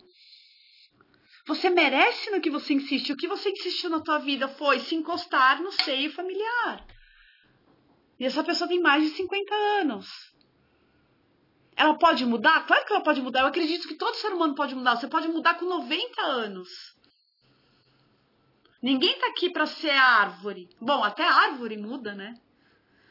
Você 1.49 1.71
merece 1.71 2.31
no 2.31 2.43
que 2.43 2.51
você 2.51 2.75
insiste. 2.75 3.11
O 3.11 3.17
que 3.17 3.27
você 3.27 3.49
insistiu 3.49 3.89
na 3.89 4.01
tua 4.01 4.19
vida 4.19 4.47
foi 4.49 4.81
se 4.81 4.95
encostar 4.95 5.63
no 5.63 5.73
seio 5.73 6.13
familiar. 6.13 6.87
E 8.21 8.27
essa 8.27 8.45
pessoa 8.45 8.69
tem 8.69 8.79
mais 8.79 9.03
de 9.03 9.17
50 9.17 9.55
anos. 9.55 10.07
Ela 11.75 11.97
pode 11.97 12.27
mudar? 12.27 12.67
Claro 12.67 12.85
que 12.85 12.93
ela 12.93 13.03
pode 13.03 13.23
mudar. 13.23 13.41
Eu 13.41 13.47
acredito 13.47 13.89
que 13.89 13.95
todo 13.95 14.15
ser 14.17 14.31
humano 14.35 14.55
pode 14.55 14.75
mudar. 14.75 14.97
Você 14.97 15.09
pode 15.09 15.27
mudar 15.29 15.55
com 15.55 15.65
90 15.65 16.21
anos. 16.21 16.69
Ninguém 18.83 19.13
está 19.13 19.29
aqui 19.29 19.49
para 19.49 19.65
ser 19.65 19.91
árvore. 19.91 20.69
Bom, 20.79 21.03
até 21.03 21.25
árvore 21.25 21.79
muda, 21.79 22.15
né? 22.15 22.35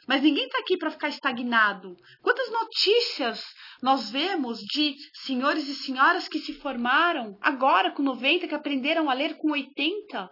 Mas 0.07 0.21
ninguém 0.21 0.45
está 0.45 0.59
aqui 0.59 0.77
para 0.77 0.91
ficar 0.91 1.09
estagnado. 1.09 1.97
Quantas 2.21 2.51
notícias 2.51 3.43
nós 3.81 4.09
vemos 4.09 4.59
de 4.59 4.95
senhores 5.13 5.67
e 5.67 5.75
senhoras 5.75 6.27
que 6.27 6.39
se 6.39 6.53
formaram 6.53 7.37
agora 7.41 7.91
com 7.91 8.01
90, 8.01 8.47
que 8.47 8.55
aprenderam 8.55 9.09
a 9.09 9.13
ler 9.13 9.37
com 9.37 9.51
80? 9.51 10.29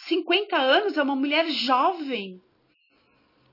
50 0.00 0.56
anos 0.56 0.96
é 0.96 1.02
uma 1.02 1.16
mulher 1.16 1.48
jovem 1.50 2.40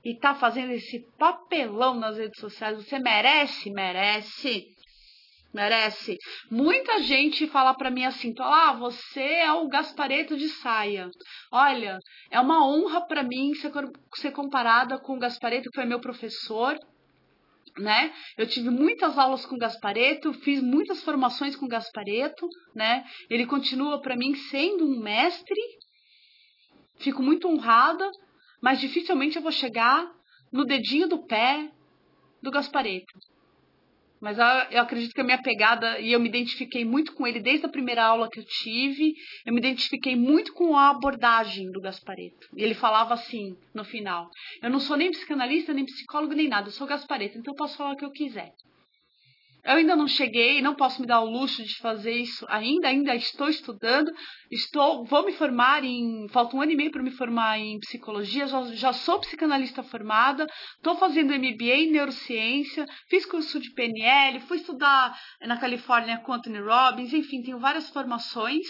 e 0.04 0.12
está 0.12 0.34
fazendo 0.34 0.72
esse 0.72 1.00
papelão 1.18 1.94
nas 1.94 2.16
redes 2.16 2.40
sociais. 2.40 2.76
Você 2.76 2.98
merece? 2.98 3.70
Merece 3.70 4.72
merece. 5.52 6.16
Muita 6.50 7.00
gente 7.02 7.46
fala 7.46 7.74
para 7.74 7.90
mim 7.90 8.04
assim: 8.04 8.32
"Ah, 8.38 8.72
você 8.72 9.22
é 9.22 9.52
o 9.52 9.68
Gaspareto 9.68 10.36
de 10.36 10.48
saia". 10.48 11.10
Olha, 11.50 11.98
é 12.30 12.40
uma 12.40 12.66
honra 12.66 13.06
para 13.06 13.22
mim 13.22 13.54
ser, 13.54 13.70
ser 14.14 14.32
comparada 14.32 14.98
com 14.98 15.16
o 15.16 15.18
Gaspareto, 15.18 15.70
que 15.70 15.76
foi 15.76 15.84
meu 15.84 16.00
professor, 16.00 16.76
né? 17.78 18.12
Eu 18.36 18.46
tive 18.46 18.70
muitas 18.70 19.16
aulas 19.18 19.46
com 19.46 19.56
Gaspareto, 19.56 20.32
fiz 20.34 20.62
muitas 20.62 21.02
formações 21.02 21.56
com 21.56 21.66
Gaspareto, 21.66 22.48
né? 22.74 23.04
Ele 23.30 23.46
continua 23.46 24.00
para 24.00 24.16
mim 24.16 24.34
sendo 24.34 24.84
um 24.84 25.00
mestre. 25.00 25.60
Fico 26.98 27.22
muito 27.22 27.48
honrada, 27.48 28.10
mas 28.60 28.80
dificilmente 28.80 29.36
eu 29.36 29.42
vou 29.42 29.52
chegar 29.52 30.06
no 30.52 30.64
dedinho 30.64 31.08
do 31.08 31.24
pé 31.26 31.70
do 32.42 32.50
Gaspareto. 32.50 33.18
Mas 34.22 34.38
eu 34.38 34.80
acredito 34.80 35.12
que 35.12 35.20
a 35.20 35.24
minha 35.24 35.42
pegada, 35.42 35.98
e 35.98 36.12
eu 36.12 36.20
me 36.20 36.28
identifiquei 36.28 36.84
muito 36.84 37.12
com 37.12 37.26
ele 37.26 37.40
desde 37.40 37.66
a 37.66 37.68
primeira 37.68 38.04
aula 38.04 38.30
que 38.30 38.38
eu 38.38 38.44
tive, 38.44 39.14
eu 39.44 39.52
me 39.52 39.58
identifiquei 39.58 40.14
muito 40.14 40.52
com 40.52 40.76
a 40.76 40.90
abordagem 40.90 41.72
do 41.72 41.80
Gaspareto. 41.80 42.46
E 42.56 42.62
ele 42.62 42.74
falava 42.74 43.14
assim, 43.14 43.56
no 43.74 43.84
final: 43.84 44.30
Eu 44.62 44.70
não 44.70 44.78
sou 44.78 44.96
nem 44.96 45.10
psicanalista, 45.10 45.74
nem 45.74 45.84
psicólogo, 45.84 46.34
nem 46.34 46.46
nada, 46.46 46.68
eu 46.68 46.72
sou 46.72 46.86
Gaspareto, 46.86 47.36
então 47.36 47.52
eu 47.52 47.56
posso 47.56 47.76
falar 47.76 47.94
o 47.94 47.96
que 47.96 48.04
eu 48.04 48.12
quiser. 48.12 48.52
Eu 49.64 49.76
ainda 49.76 49.94
não 49.94 50.08
cheguei, 50.08 50.60
não 50.60 50.74
posso 50.74 51.00
me 51.00 51.06
dar 51.06 51.20
o 51.20 51.30
luxo 51.30 51.62
de 51.62 51.78
fazer 51.78 52.14
isso 52.16 52.44
ainda, 52.48 52.88
ainda 52.88 53.14
estou 53.14 53.48
estudando, 53.48 54.10
estou, 54.50 55.04
vou 55.04 55.24
me 55.24 55.32
formar 55.32 55.84
em, 55.84 56.26
falta 56.30 56.56
um 56.56 56.60
ano 56.60 56.72
e 56.72 56.76
meio 56.76 56.90
para 56.90 57.02
me 57.02 57.12
formar 57.12 57.60
em 57.60 57.78
psicologia, 57.78 58.48
já, 58.48 58.64
já 58.74 58.92
sou 58.92 59.20
psicanalista 59.20 59.84
formada, 59.84 60.46
estou 60.76 60.96
fazendo 60.96 61.32
MBA 61.32 61.76
em 61.76 61.92
neurociência, 61.92 62.84
fiz 63.08 63.24
curso 63.24 63.60
de 63.60 63.72
PNL, 63.72 64.40
fui 64.40 64.56
estudar 64.56 65.16
na 65.40 65.56
Califórnia 65.56 66.18
com 66.18 66.32
Anthony 66.32 66.58
Robbins, 66.58 67.12
enfim, 67.12 67.40
tenho 67.40 67.60
várias 67.60 67.88
formações, 67.88 68.66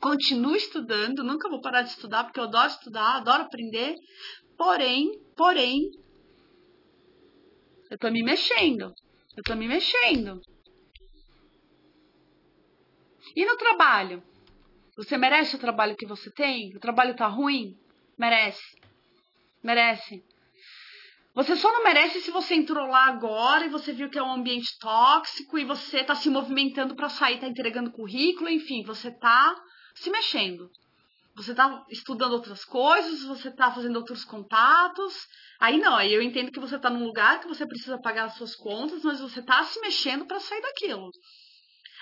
continuo 0.00 0.54
estudando, 0.54 1.24
nunca 1.24 1.50
vou 1.50 1.60
parar 1.60 1.82
de 1.82 1.90
estudar 1.90 2.22
porque 2.22 2.38
eu 2.38 2.44
adoro 2.44 2.68
estudar, 2.68 3.16
adoro 3.16 3.42
aprender, 3.42 3.96
porém, 4.56 5.10
porém, 5.36 5.90
Eu 7.90 7.98
tô 7.98 8.10
me 8.10 8.22
mexendo. 8.22 8.94
Eu 9.36 9.42
tô 9.42 9.54
me 9.54 9.66
mexendo. 9.66 10.40
E 13.34 13.46
no 13.46 13.56
trabalho? 13.56 14.22
Você 14.96 15.16
merece 15.16 15.56
o 15.56 15.58
trabalho 15.58 15.96
que 15.96 16.06
você 16.06 16.30
tem? 16.30 16.76
O 16.76 16.80
trabalho 16.80 17.16
tá 17.16 17.26
ruim? 17.26 17.78
Merece. 18.18 18.62
Merece. 19.62 20.22
Você 21.34 21.56
só 21.56 21.72
não 21.72 21.82
merece 21.82 22.20
se 22.20 22.30
você 22.30 22.54
entrou 22.54 22.86
lá 22.86 23.06
agora 23.06 23.64
e 23.64 23.70
você 23.70 23.90
viu 23.92 24.10
que 24.10 24.18
é 24.18 24.22
um 24.22 24.34
ambiente 24.34 24.78
tóxico 24.78 25.58
e 25.58 25.64
você 25.64 26.04
tá 26.04 26.14
se 26.14 26.28
movimentando 26.28 26.94
para 26.94 27.08
sair, 27.08 27.40
tá 27.40 27.48
entregando 27.48 27.90
currículo, 27.90 28.50
enfim, 28.50 28.82
você 28.84 29.10
tá 29.10 29.56
se 29.94 30.10
mexendo. 30.10 30.70
Você 31.34 31.54
tá 31.54 31.86
estudando 31.88 32.34
outras 32.34 32.66
coisas, 32.66 33.24
você 33.24 33.50
tá 33.50 33.72
fazendo 33.72 33.96
outros 33.96 34.26
contatos. 34.26 35.26
Aí 35.62 35.78
não, 35.78 35.94
aí 35.94 36.12
eu 36.12 36.20
entendo 36.20 36.50
que 36.50 36.58
você 36.58 36.76
tá 36.76 36.90
num 36.90 37.04
lugar 37.04 37.38
que 37.38 37.46
você 37.46 37.64
precisa 37.64 37.96
pagar 37.96 38.24
as 38.24 38.34
suas 38.34 38.56
contas, 38.56 39.04
mas 39.04 39.20
você 39.20 39.40
tá 39.40 39.62
se 39.62 39.78
mexendo 39.78 40.26
para 40.26 40.40
sair 40.40 40.60
daquilo. 40.60 41.08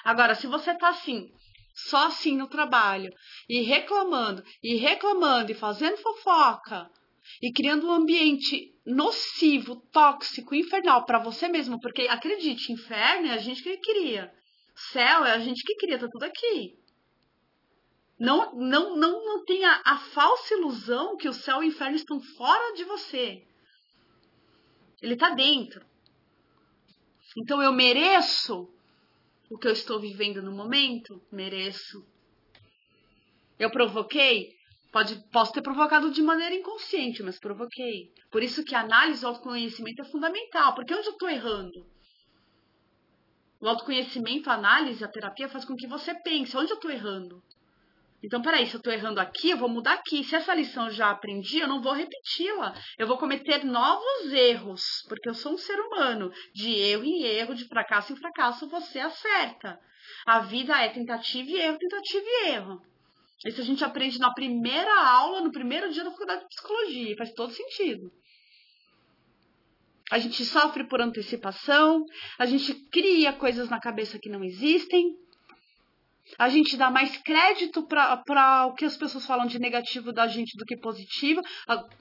Agora, 0.03 0.35
se 0.35 0.47
você 0.47 0.75
tá 0.75 0.89
assim, 0.89 1.31
só 1.75 2.07
assim 2.07 2.39
no 2.39 2.49
trabalho, 2.49 3.13
e 3.47 3.61
reclamando, 3.61 4.43
e 4.63 4.77
reclamando, 4.77 5.53
e 5.53 5.55
fazendo 5.55 5.99
fofoca, 5.99 6.91
e 7.43 7.53
criando 7.53 7.87
um 7.87 7.93
ambiente 7.93 8.73
nocivo, 8.87 9.77
tóxico, 9.93 10.55
infernal 10.55 11.05
para 11.05 11.19
você 11.19 11.47
mesmo, 11.47 11.79
porque 11.81 12.09
acredite, 12.09 12.73
inferno 12.73 13.27
é 13.27 13.35
a 13.35 13.39
gente 13.39 13.63
que 13.63 13.77
queria. 13.77 14.33
Céu 14.75 15.27
é 15.27 15.33
a 15.33 15.39
gente 15.39 15.63
que 15.63 15.75
queria, 15.75 15.99
tá 15.99 16.09
tudo 16.11 16.23
aqui. 16.23 16.79
Não, 18.19 18.55
não, 18.55 18.97
não, 18.97 19.23
não 19.23 19.45
tenha 19.45 19.83
a 19.85 19.99
falsa 19.99 20.55
ilusão 20.55 21.19
que 21.19 21.29
o 21.29 21.35
céu 21.35 21.63
e 21.63 21.67
o 21.67 21.69
inferno 21.69 21.97
estão 21.97 22.19
fora 22.23 22.73
de 22.73 22.85
você. 22.85 23.47
Ele 25.03 25.15
está 25.15 25.31
dentro. 25.31 25.85
Então 27.37 27.63
eu 27.63 27.73
mereço 27.73 28.69
o 29.51 29.59
que 29.59 29.67
eu 29.67 29.73
estou 29.73 30.01
vivendo 30.01 30.43
no 30.43 30.53
momento? 30.53 31.21
Mereço. 31.31 32.07
Eu 33.59 33.71
provoquei? 33.71 34.55
Pode, 34.93 35.17
posso 35.31 35.53
ter 35.53 35.63
provocado 35.63 36.11
de 36.11 36.23
maneira 36.23 36.55
inconsciente, 36.55 37.23
mas 37.23 37.39
provoquei. 37.39 38.13
Por 38.31 38.43
isso 38.43 38.65
que 38.65 38.75
a 38.75 38.81
análise, 38.81 39.25
o 39.25 39.29
autoconhecimento 39.29 40.03
é 40.03 40.05
fundamental. 40.05 40.75
Porque 40.75 40.95
onde 40.95 41.07
eu 41.07 41.13
estou 41.13 41.29
errando? 41.29 41.87
O 43.61 43.69
autoconhecimento, 43.69 44.49
a 44.51 44.55
análise, 44.55 45.05
a 45.05 45.09
terapia 45.09 45.49
faz 45.49 45.65
com 45.65 45.77
que 45.77 45.87
você 45.87 46.15
pense, 46.15 46.57
onde 46.57 46.73
eu 46.73 46.77
estou 46.77 46.91
errando? 46.91 47.43
Então, 48.23 48.43
peraí, 48.43 48.67
se 48.67 48.75
eu 48.75 48.79
estou 48.79 48.93
errando 48.93 49.19
aqui, 49.19 49.51
eu 49.51 49.57
vou 49.57 49.69
mudar 49.69 49.95
aqui. 49.95 50.23
Se 50.25 50.37
essa 50.37 50.55
lição 50.55 50.91
já 50.91 51.11
aprendi, 51.11 51.59
eu 51.59 51.69
não 51.69 51.81
vou 51.81 51.93
repeti-la. 51.93 52.75
Eu 52.99 53.07
vou 53.07 53.17
cometer 53.17 53.65
novos 53.65 54.33
erros, 54.33 54.83
porque 55.09 55.29
eu 55.29 55.35
sou 55.35 55.55
um 55.55 55.59
ser 55.59 55.81
humano. 55.81 56.31
De 56.55 56.71
erro 56.71 57.05
em 57.05 57.23
erro, 57.23 57.55
de 57.55 57.67
fracasso 57.67 58.13
em 58.13 58.17
fracasso, 58.17 58.69
você 58.69 58.99
acerta. 58.99 59.79
A 60.27 60.41
vida 60.41 60.79
é 60.79 60.89
tentativa 60.91 61.49
e 61.51 61.57
erro, 61.57 61.79
tentativa 61.79 62.25
e 62.27 62.49
erro. 62.49 62.83
Isso 63.47 63.61
a 63.61 63.65
gente 63.65 63.83
aprende 63.83 64.19
na 64.19 64.35
primeira 64.35 64.95
aula, 65.09 65.41
no 65.41 65.51
primeiro 65.51 65.91
dia 65.91 66.05
da 66.05 66.11
faculdade 66.11 66.43
de 66.43 66.49
psicologia. 66.49 67.17
Faz 67.17 67.33
todo 67.33 67.53
sentido. 67.53 68.13
A 70.11 70.19
gente 70.19 70.45
sofre 70.45 70.85
por 70.89 71.01
antecipação, 71.01 72.05
a 72.39 72.45
gente 72.45 72.75
cria 72.91 73.33
coisas 73.33 73.71
na 73.71 73.79
cabeça 73.79 74.19
que 74.19 74.29
não 74.29 74.43
existem, 74.43 75.17
a 76.39 76.49
gente 76.49 76.77
dá 76.77 76.91
mais 76.91 77.17
crédito 77.19 77.87
para 77.87 78.67
o 78.67 78.75
que 78.75 78.85
as 78.85 78.97
pessoas 78.97 79.27
falam 79.27 79.47
de 79.47 79.59
negativo 79.59 80.13
da 80.13 80.27
gente 80.27 80.57
do 80.57 80.65
que 80.65 80.77
positivo. 80.77 81.41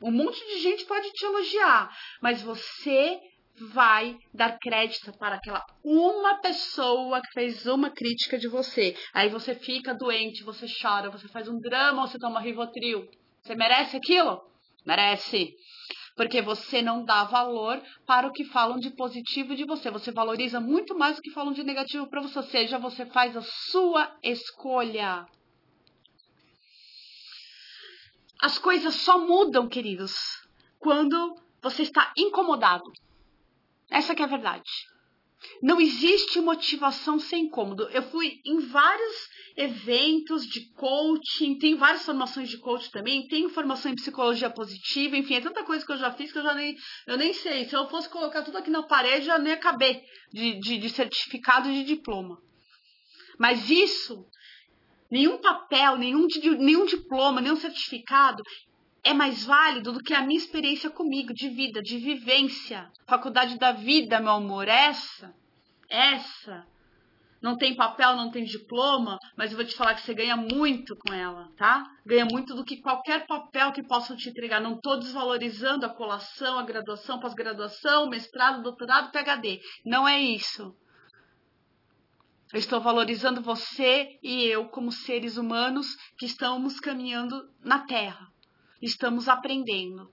Um 0.01 0.11
monte 0.11 0.39
de 0.45 0.61
gente 0.61 0.85
pode 0.85 1.11
te 1.11 1.25
elogiar, 1.25 1.89
mas 2.21 2.41
você 2.41 3.19
vai 3.61 4.17
dar 4.33 4.57
crédito 4.57 5.11
para 5.17 5.35
aquela 5.35 5.65
uma 5.83 6.35
pessoa 6.35 7.21
que 7.21 7.33
fez 7.33 7.65
uma 7.65 7.89
crítica 7.89 8.37
de 8.37 8.47
você. 8.47 8.95
Aí 9.13 9.29
você 9.29 9.53
fica 9.53 9.93
doente, 9.93 10.43
você 10.43 10.65
chora, 10.81 11.09
você 11.09 11.27
faz 11.27 11.47
um 11.47 11.59
drama, 11.59 12.07
você 12.07 12.17
toma 12.17 12.39
Rivotril. 12.39 13.09
Você 13.41 13.55
merece 13.55 13.97
aquilo? 13.97 14.41
Merece 14.85 15.53
porque 16.15 16.41
você 16.41 16.81
não 16.81 17.03
dá 17.03 17.23
valor 17.23 17.81
para 18.05 18.27
o 18.27 18.31
que 18.31 18.45
falam 18.45 18.79
de 18.79 18.89
positivo 18.91 19.55
de 19.55 19.65
você. 19.65 19.89
Você 19.89 20.11
valoriza 20.11 20.59
muito 20.59 20.97
mais 20.97 21.17
o 21.17 21.21
que 21.21 21.31
falam 21.31 21.53
de 21.53 21.63
negativo 21.63 22.07
para 22.07 22.21
você, 22.21 22.39
ou 22.39 22.45
seja, 22.45 22.77
você 22.77 23.05
faz 23.05 23.35
a 23.35 23.41
sua 23.41 24.17
escolha. 24.23 25.25
As 28.41 28.57
coisas 28.57 28.95
só 28.95 29.19
mudam, 29.19 29.67
queridos, 29.67 30.13
quando 30.79 31.35
você 31.61 31.83
está 31.83 32.13
incomodado. 32.17 32.89
Essa 33.89 34.13
é 34.13 34.23
a 34.23 34.27
verdade. 34.27 34.69
Não 35.61 35.79
existe 35.79 36.39
motivação 36.41 37.19
sem 37.19 37.45
incômodo. 37.45 37.89
Eu 37.91 38.03
fui 38.03 38.41
em 38.45 38.59
vários 38.59 39.29
eventos 39.55 40.45
de 40.45 40.71
coaching, 40.73 41.57
tem 41.57 41.75
várias 41.75 42.05
formações 42.05 42.49
de 42.49 42.57
coaching 42.57 42.91
também, 42.91 43.27
tenho 43.27 43.49
formação 43.49 43.91
em 43.91 43.95
psicologia 43.95 44.49
positiva, 44.49 45.17
enfim, 45.17 45.35
é 45.35 45.41
tanta 45.41 45.63
coisa 45.63 45.85
que 45.85 45.91
eu 45.91 45.97
já 45.97 46.11
fiz 46.11 46.31
que 46.31 46.39
eu 46.39 46.43
já 46.43 46.53
nem, 46.53 46.75
eu 47.07 47.17
nem 47.17 47.33
sei. 47.33 47.65
Se 47.65 47.75
eu 47.75 47.89
fosse 47.89 48.09
colocar 48.09 48.41
tudo 48.41 48.57
aqui 48.57 48.69
na 48.69 48.83
parede, 48.83 49.25
já 49.25 49.37
nem 49.37 49.53
acabei 49.53 50.01
de, 50.31 50.59
de, 50.59 50.77
de 50.77 50.89
certificado 50.89 51.69
de 51.71 51.83
diploma. 51.83 52.37
Mas 53.37 53.69
isso, 53.69 54.25
nenhum 55.09 55.37
papel, 55.37 55.97
nenhum, 55.97 56.27
nenhum 56.57 56.85
diploma, 56.85 57.41
nenhum 57.41 57.55
certificado 57.55 58.43
é 59.03 59.13
mais 59.13 59.45
válido 59.45 59.93
do 59.93 60.03
que 60.03 60.13
a 60.13 60.21
minha 60.21 60.39
experiência 60.39 60.89
comigo, 60.89 61.33
de 61.33 61.49
vida, 61.49 61.81
de 61.81 61.97
vivência. 61.97 62.91
Faculdade 63.07 63.57
da 63.57 63.71
vida, 63.71 64.19
meu 64.19 64.33
amor, 64.33 64.67
essa, 64.67 65.33
essa. 65.89 66.65
Não 67.41 67.57
tem 67.57 67.73
papel, 67.73 68.17
não 68.17 68.29
tem 68.29 68.43
diploma, 68.43 69.17
mas 69.37 69.51
eu 69.51 69.57
vou 69.57 69.65
te 69.65 69.73
falar 69.73 69.95
que 69.95 70.01
você 70.01 70.13
ganha 70.13 70.35
muito 70.35 70.93
com 70.97 71.13
ela, 71.13 71.49
tá? 71.55 71.85
Ganha 72.05 72.25
muito 72.25 72.53
do 72.53 72.65
que 72.65 72.81
qualquer 72.81 73.25
papel 73.25 73.71
que 73.71 73.81
possam 73.81 74.17
te 74.17 74.29
entregar. 74.29 74.59
Não 74.59 74.75
estou 74.75 74.99
desvalorizando 74.99 75.85
a 75.85 75.89
colação, 75.89 76.59
a 76.59 76.65
graduação, 76.65 77.19
pós-graduação, 77.19 78.09
mestrado, 78.09 78.61
doutorado, 78.61 79.11
PhD. 79.11 79.61
Não 79.85 80.05
é 80.05 80.19
isso. 80.19 80.75
Eu 82.51 82.59
estou 82.59 82.81
valorizando 82.81 83.41
você 83.41 84.19
e 84.21 84.43
eu 84.43 84.67
como 84.67 84.91
seres 84.91 85.37
humanos 85.37 85.95
que 86.17 86.25
estamos 86.25 86.77
caminhando 86.79 87.49
na 87.63 87.85
Terra 87.85 88.28
estamos 88.81 89.27
aprendendo. 89.27 90.11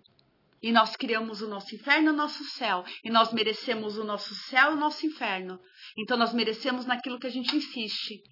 E 0.62 0.72
nós 0.72 0.96
criamos 0.96 1.42
o 1.42 1.48
nosso 1.48 1.74
inferno 1.74 2.08
e 2.08 2.12
o 2.12 2.16
nosso 2.16 2.42
céu. 2.44 2.84
E 3.04 3.10
nós 3.10 3.32
merecemos 3.32 3.98
o 3.98 4.04
nosso 4.04 4.34
céu 4.34 4.72
e 4.72 4.74
o 4.74 4.78
nosso 4.78 5.06
inferno. 5.06 5.60
Então 5.96 6.16
nós 6.16 6.32
merecemos 6.32 6.86
naquilo 6.86 7.18
que 7.18 7.26
a 7.26 7.30
gente 7.30 7.54
insiste. 7.54 8.22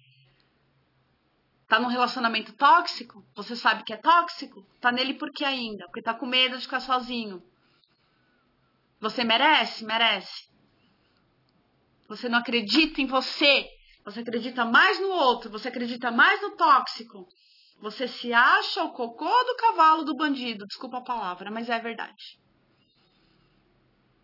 Tá 1.67 1.79
num 1.79 1.87
relacionamento 1.87 2.53
tóxico? 2.53 3.25
Você 3.35 3.55
sabe 3.55 3.83
que 3.83 3.93
é 3.93 3.97
tóxico? 3.97 4.65
Tá 4.79 4.91
nele 4.91 5.15
por 5.15 5.31
que 5.31 5.43
ainda? 5.43 5.85
Porque 5.85 6.01
tá 6.01 6.13
com 6.13 6.25
medo 6.25 6.57
de 6.57 6.63
ficar 6.63 6.79
sozinho. 6.79 7.41
Você 8.99 9.23
merece? 9.23 9.85
Merece. 9.85 10.49
Você 12.07 12.29
não 12.29 12.39
acredita 12.39 13.01
em 13.01 13.07
você. 13.07 13.67
Você 14.03 14.19
acredita 14.19 14.63
mais 14.63 14.99
no 14.99 15.09
outro. 15.09 15.49
Você 15.49 15.69
acredita 15.69 16.11
mais 16.11 16.41
no 16.41 16.55
tóxico. 16.55 17.27
Você 17.81 18.07
se 18.07 18.33
acha 18.33 18.83
o 18.83 18.91
cocô 18.91 19.25
do 19.25 19.55
cavalo 19.57 20.03
do 20.03 20.15
bandido, 20.15 20.65
desculpa 20.65 20.97
a 20.97 21.03
palavra, 21.03 21.51
mas 21.51 21.69
é 21.69 21.79
verdade. 21.79 22.39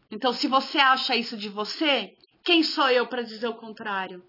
Então, 0.09 0.33
se 0.33 0.47
você 0.47 0.77
acha 0.77 1.15
isso 1.15 1.37
de 1.37 1.47
você, 1.47 2.13
quem 2.43 2.63
sou 2.63 2.89
eu 2.89 3.07
para 3.07 3.21
dizer 3.21 3.47
o 3.47 3.55
contrário? 3.55 4.23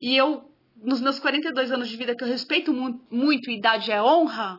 E 0.00 0.16
eu, 0.16 0.50
nos 0.76 1.00
meus 1.00 1.18
42 1.18 1.72
anos 1.72 1.88
de 1.88 1.96
vida, 1.96 2.16
que 2.16 2.24
eu 2.24 2.28
respeito 2.28 2.72
mu 2.72 3.00
muito, 3.10 3.50
idade 3.50 3.90
é 3.90 4.02
honra, 4.02 4.58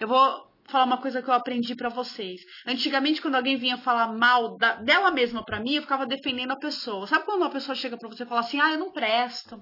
eu 0.00 0.08
vou 0.08 0.52
falar 0.66 0.84
uma 0.84 0.98
coisa 0.98 1.22
que 1.22 1.28
eu 1.28 1.34
aprendi 1.34 1.74
para 1.74 1.88
vocês. 1.88 2.40
Antigamente, 2.66 3.20
quando 3.20 3.34
alguém 3.34 3.56
vinha 3.56 3.76
falar 3.78 4.08
mal 4.12 4.56
da, 4.56 4.76
dela 4.76 5.10
mesma 5.10 5.44
para 5.44 5.60
mim, 5.60 5.74
eu 5.74 5.82
ficava 5.82 6.06
defendendo 6.06 6.52
a 6.52 6.58
pessoa. 6.58 7.06
Sabe 7.06 7.24
quando 7.24 7.42
uma 7.42 7.50
pessoa 7.50 7.74
chega 7.74 7.96
para 7.96 8.08
você 8.08 8.22
e 8.22 8.26
fala 8.26 8.40
assim: 8.40 8.60
ah, 8.60 8.72
eu 8.72 8.78
não 8.78 8.90
presto. 8.90 9.60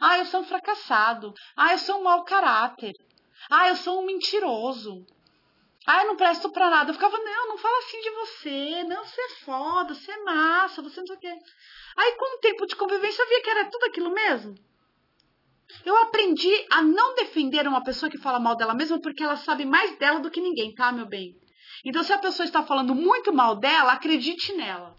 Ah, 0.00 0.18
eu 0.18 0.24
sou 0.26 0.40
um 0.40 0.44
fracassado. 0.44 1.32
Ah, 1.56 1.72
eu 1.72 1.78
sou 1.78 2.00
um 2.00 2.04
mau 2.04 2.24
caráter. 2.24 2.92
Ah, 3.48 3.68
eu 3.68 3.76
sou 3.76 4.00
um 4.00 4.06
mentiroso. 4.06 5.06
Ah, 5.86 6.02
eu 6.02 6.08
não 6.08 6.16
presto 6.16 6.50
pra 6.50 6.68
nada. 6.68 6.90
Eu 6.90 6.94
ficava, 6.94 7.16
não, 7.18 7.48
não 7.48 7.58
fala 7.58 7.78
assim 7.78 8.00
de 8.00 8.10
você. 8.10 8.84
Não, 8.84 9.04
você 9.04 9.20
é 9.20 9.28
foda, 9.44 9.94
você 9.94 10.12
é 10.12 10.22
massa, 10.22 10.82
você 10.82 11.00
não 11.00 11.06
sei 11.06 11.16
o 11.16 11.20
quê. 11.20 11.38
Aí, 11.96 12.16
com 12.16 12.36
o 12.36 12.40
tempo 12.40 12.66
de 12.66 12.76
convivência, 12.76 13.22
eu 13.22 13.28
via 13.28 13.42
que 13.42 13.50
era 13.50 13.70
tudo 13.70 13.84
aquilo 13.84 14.12
mesmo. 14.12 14.54
Eu 15.84 15.96
aprendi 15.96 16.52
a 16.70 16.82
não 16.82 17.14
defender 17.14 17.66
uma 17.66 17.82
pessoa 17.82 18.10
que 18.10 18.18
fala 18.18 18.40
mal 18.40 18.56
dela 18.56 18.74
mesma 18.74 19.00
porque 19.00 19.22
ela 19.22 19.36
sabe 19.36 19.64
mais 19.64 19.96
dela 19.98 20.20
do 20.20 20.30
que 20.30 20.40
ninguém, 20.40 20.74
tá, 20.74 20.92
meu 20.92 21.06
bem? 21.06 21.34
Então, 21.84 22.02
se 22.02 22.12
a 22.12 22.18
pessoa 22.18 22.44
está 22.44 22.62
falando 22.62 22.94
muito 22.94 23.32
mal 23.32 23.56
dela, 23.56 23.92
acredite 23.92 24.52
nela. 24.52 24.96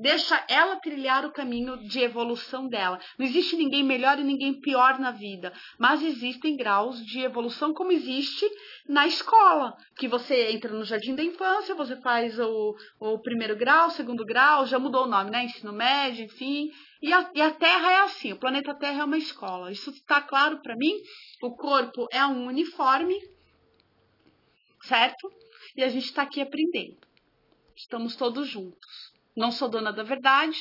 Deixa 0.00 0.44
ela 0.48 0.76
trilhar 0.76 1.26
o 1.26 1.32
caminho 1.32 1.76
de 1.88 1.98
evolução 1.98 2.68
dela. 2.68 3.00
Não 3.18 3.26
existe 3.26 3.56
ninguém 3.56 3.82
melhor 3.82 4.16
e 4.20 4.22
ninguém 4.22 4.60
pior 4.60 4.96
na 4.96 5.10
vida, 5.10 5.52
mas 5.76 6.00
existem 6.00 6.56
graus 6.56 7.04
de 7.04 7.18
evolução 7.18 7.74
como 7.74 7.90
existe 7.90 8.48
na 8.88 9.08
escola, 9.08 9.76
que 9.96 10.06
você 10.06 10.52
entra 10.52 10.72
no 10.72 10.84
jardim 10.84 11.16
da 11.16 11.24
infância, 11.24 11.74
você 11.74 12.00
faz 12.00 12.38
o, 12.38 12.76
o 13.00 13.18
primeiro 13.18 13.56
grau, 13.56 13.90
segundo 13.90 14.24
grau, 14.24 14.64
já 14.66 14.78
mudou 14.78 15.02
o 15.02 15.08
nome, 15.08 15.32
né? 15.32 15.46
Ensino 15.46 15.72
médio, 15.72 16.26
enfim. 16.26 16.70
E 17.02 17.12
a, 17.12 17.28
e 17.34 17.42
a 17.42 17.50
Terra 17.50 17.90
é 17.90 18.00
assim, 18.02 18.32
o 18.32 18.38
planeta 18.38 18.78
Terra 18.78 19.00
é 19.00 19.04
uma 19.04 19.18
escola. 19.18 19.72
Isso 19.72 19.90
está 19.90 20.22
claro 20.22 20.62
para 20.62 20.76
mim? 20.76 20.94
O 21.42 21.56
corpo 21.56 22.06
é 22.12 22.24
um 22.24 22.46
uniforme, 22.46 23.18
certo? 24.82 25.28
E 25.76 25.82
a 25.82 25.88
gente 25.88 26.04
está 26.04 26.22
aqui 26.22 26.40
aprendendo. 26.40 26.98
Estamos 27.74 28.14
todos 28.14 28.46
juntos. 28.46 29.07
Não 29.38 29.52
sou 29.52 29.68
dona 29.68 29.92
da 29.92 30.02
verdade, 30.02 30.58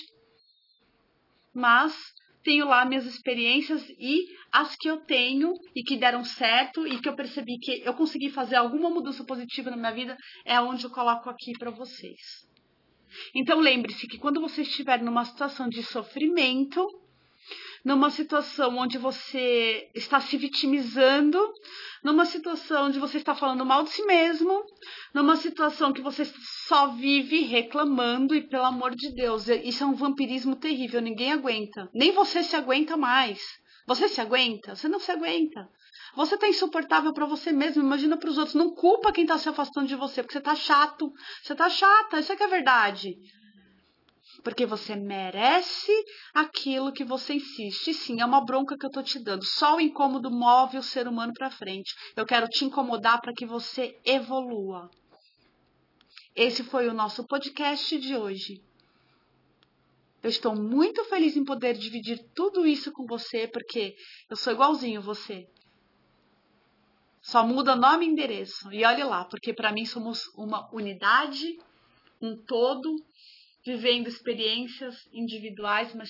mas 1.52 2.14
tenho 2.44 2.68
lá 2.68 2.86
minhas 2.86 3.08
experiências 3.08 3.84
e 3.90 4.28
as 4.52 4.76
que 4.76 4.88
eu 4.88 4.98
tenho 4.98 5.52
e 5.76 5.82
que 5.82 5.98
deram 5.98 6.24
certo 6.24 6.86
e 6.86 7.02
que 7.02 7.10
eu 7.10 7.16
percebi 7.16 7.58
que 7.58 7.82
eu 7.84 7.96
consegui 7.96 8.30
fazer 8.30 8.56
alguma 8.56 8.88
mudança 8.92 9.26
positiva 9.26 9.72
na 9.72 9.78
minha 9.78 9.92
vida 9.92 10.16
é 10.46 10.62
onde 10.62 10.86
eu 10.86 10.92
coloco 10.92 11.28
aqui 11.28 11.54
para 11.58 11.72
vocês. 11.72 12.48
Então 13.34 13.60
lembre-se 13.60 14.08
que 14.08 14.20
quando 14.20 14.40
você 14.40 14.62
estiver 14.62 15.02
numa 15.02 15.26
situação 15.26 15.68
de 15.68 15.82
sofrimento, 15.82 16.86
numa 17.84 18.10
situação 18.10 18.78
onde 18.78 18.98
você 18.98 19.90
está 19.94 20.20
se 20.20 20.38
vitimizando, 20.38 21.40
numa 22.04 22.26
situação 22.26 22.88
onde 22.88 23.00
você 23.00 23.18
está 23.18 23.36
falando 23.36 23.66
mal 23.66 23.84
de 23.84 23.92
si 23.92 24.04
mesmo, 24.06 24.64
numa 25.14 25.36
situação 25.36 25.94
que 25.94 26.02
você 26.02 26.26
só 26.68 26.88
vive 26.90 27.42
reclamando 27.42 28.36
e 28.36 28.48
pelo 28.48 28.66
amor 28.66 28.96
de 28.96 29.14
Deus, 29.14 29.48
isso 29.48 29.84
é 29.84 29.88
um 29.88 29.96
vampirismo 29.96 30.56
terrível, 30.56 31.02
ninguém 31.02 31.32
aguenta. 31.32 31.90
Nem 31.94 32.12
você 32.12 32.44
se 32.44 32.56
aguenta 32.56 32.98
mais. 32.98 33.40
Você 33.88 34.10
se 34.10 34.20
aguenta? 34.20 34.76
Você 34.76 34.90
não 34.90 35.00
se 35.00 35.12
aguenta. 35.12 35.70
Você 36.16 36.36
está 36.36 36.48
insuportável 36.48 37.14
para 37.14 37.26
você 37.26 37.52
mesmo, 37.52 37.82
imagina 37.82 38.18
para 38.18 38.30
os 38.30 38.38
outros. 38.38 38.56
Não 38.56 38.74
culpa 38.74 39.14
quem 39.14 39.24
está 39.24 39.38
se 39.38 39.48
afastando 39.48 39.88
de 39.88 39.96
você, 39.96 40.22
porque 40.22 40.34
você 40.34 40.40
está 40.40 40.56
chato. 40.56 41.12
Você 41.42 41.54
está 41.54 41.70
chata, 41.70 42.20
isso 42.20 42.34
é 42.34 42.36
que 42.36 42.44
é 42.44 42.48
verdade. 42.48 43.16
Porque 44.44 44.66
você 44.66 44.96
merece 44.96 45.92
aquilo 46.34 46.92
que 46.92 47.04
você 47.04 47.36
insiste. 47.36 47.94
sim, 47.94 48.22
é 48.22 48.26
uma 48.26 48.44
bronca 48.44 48.78
que 48.78 48.86
eu 48.86 48.92
tô 48.92 49.02
te 49.02 49.20
dando. 49.20 49.44
Só 49.44 49.76
o 49.76 49.82
incômodo 49.82 50.30
move 50.30 50.78
o 50.78 50.84
ser 50.84 51.08
humano 51.08 51.34
para 51.34 51.52
frente. 51.52 51.94
Eu 52.16 52.26
quero 52.26 52.48
te 52.48 52.66
incomodar 52.66 53.20
para 53.22 53.34
que 53.34 53.46
você 53.46 54.00
evolua. 54.06 54.90
Esse 56.36 56.64
foi 56.64 56.88
o 56.88 56.94
nosso 56.94 57.26
podcast 57.26 57.98
de 57.98 58.16
hoje. 58.16 58.62
Eu 60.22 60.30
estou 60.30 60.56
muito 60.56 61.04
feliz 61.06 61.36
em 61.36 61.46
poder 61.46 61.74
dividir 61.74 62.24
tudo 62.36 62.66
isso 62.66 62.92
com 62.92 63.06
você, 63.06 63.48
porque 63.48 63.96
eu 64.30 64.36
sou 64.36 64.54
igualzinho 64.54 65.02
você. 65.02 65.48
Só 67.22 67.46
muda 67.46 67.76
nome 67.76 68.06
e 68.06 68.10
endereço. 68.10 68.72
E 68.72 68.86
olhe 68.86 69.04
lá, 69.04 69.26
porque 69.26 69.54
para 69.54 69.72
mim 69.72 69.86
somos 69.86 70.28
uma 70.36 70.70
unidade, 70.74 71.60
um 72.22 72.36
todo, 72.38 72.96
vivendo 73.68 74.08
experiências 74.08 74.96
individuais, 75.12 75.94
mas 75.94 76.10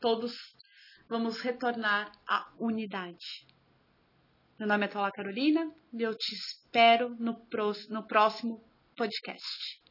todos 0.00 0.32
vamos 1.08 1.40
retornar 1.40 2.12
à 2.24 2.48
unidade. 2.56 3.44
Meu 4.56 4.68
nome 4.68 4.84
é 4.84 4.88
Tola 4.88 5.10
Carolina 5.10 5.68
e 5.92 6.00
eu 6.00 6.16
te 6.16 6.32
espero 6.36 7.16
no, 7.18 7.34
próximo 8.06 8.64
podcast. 8.96 9.83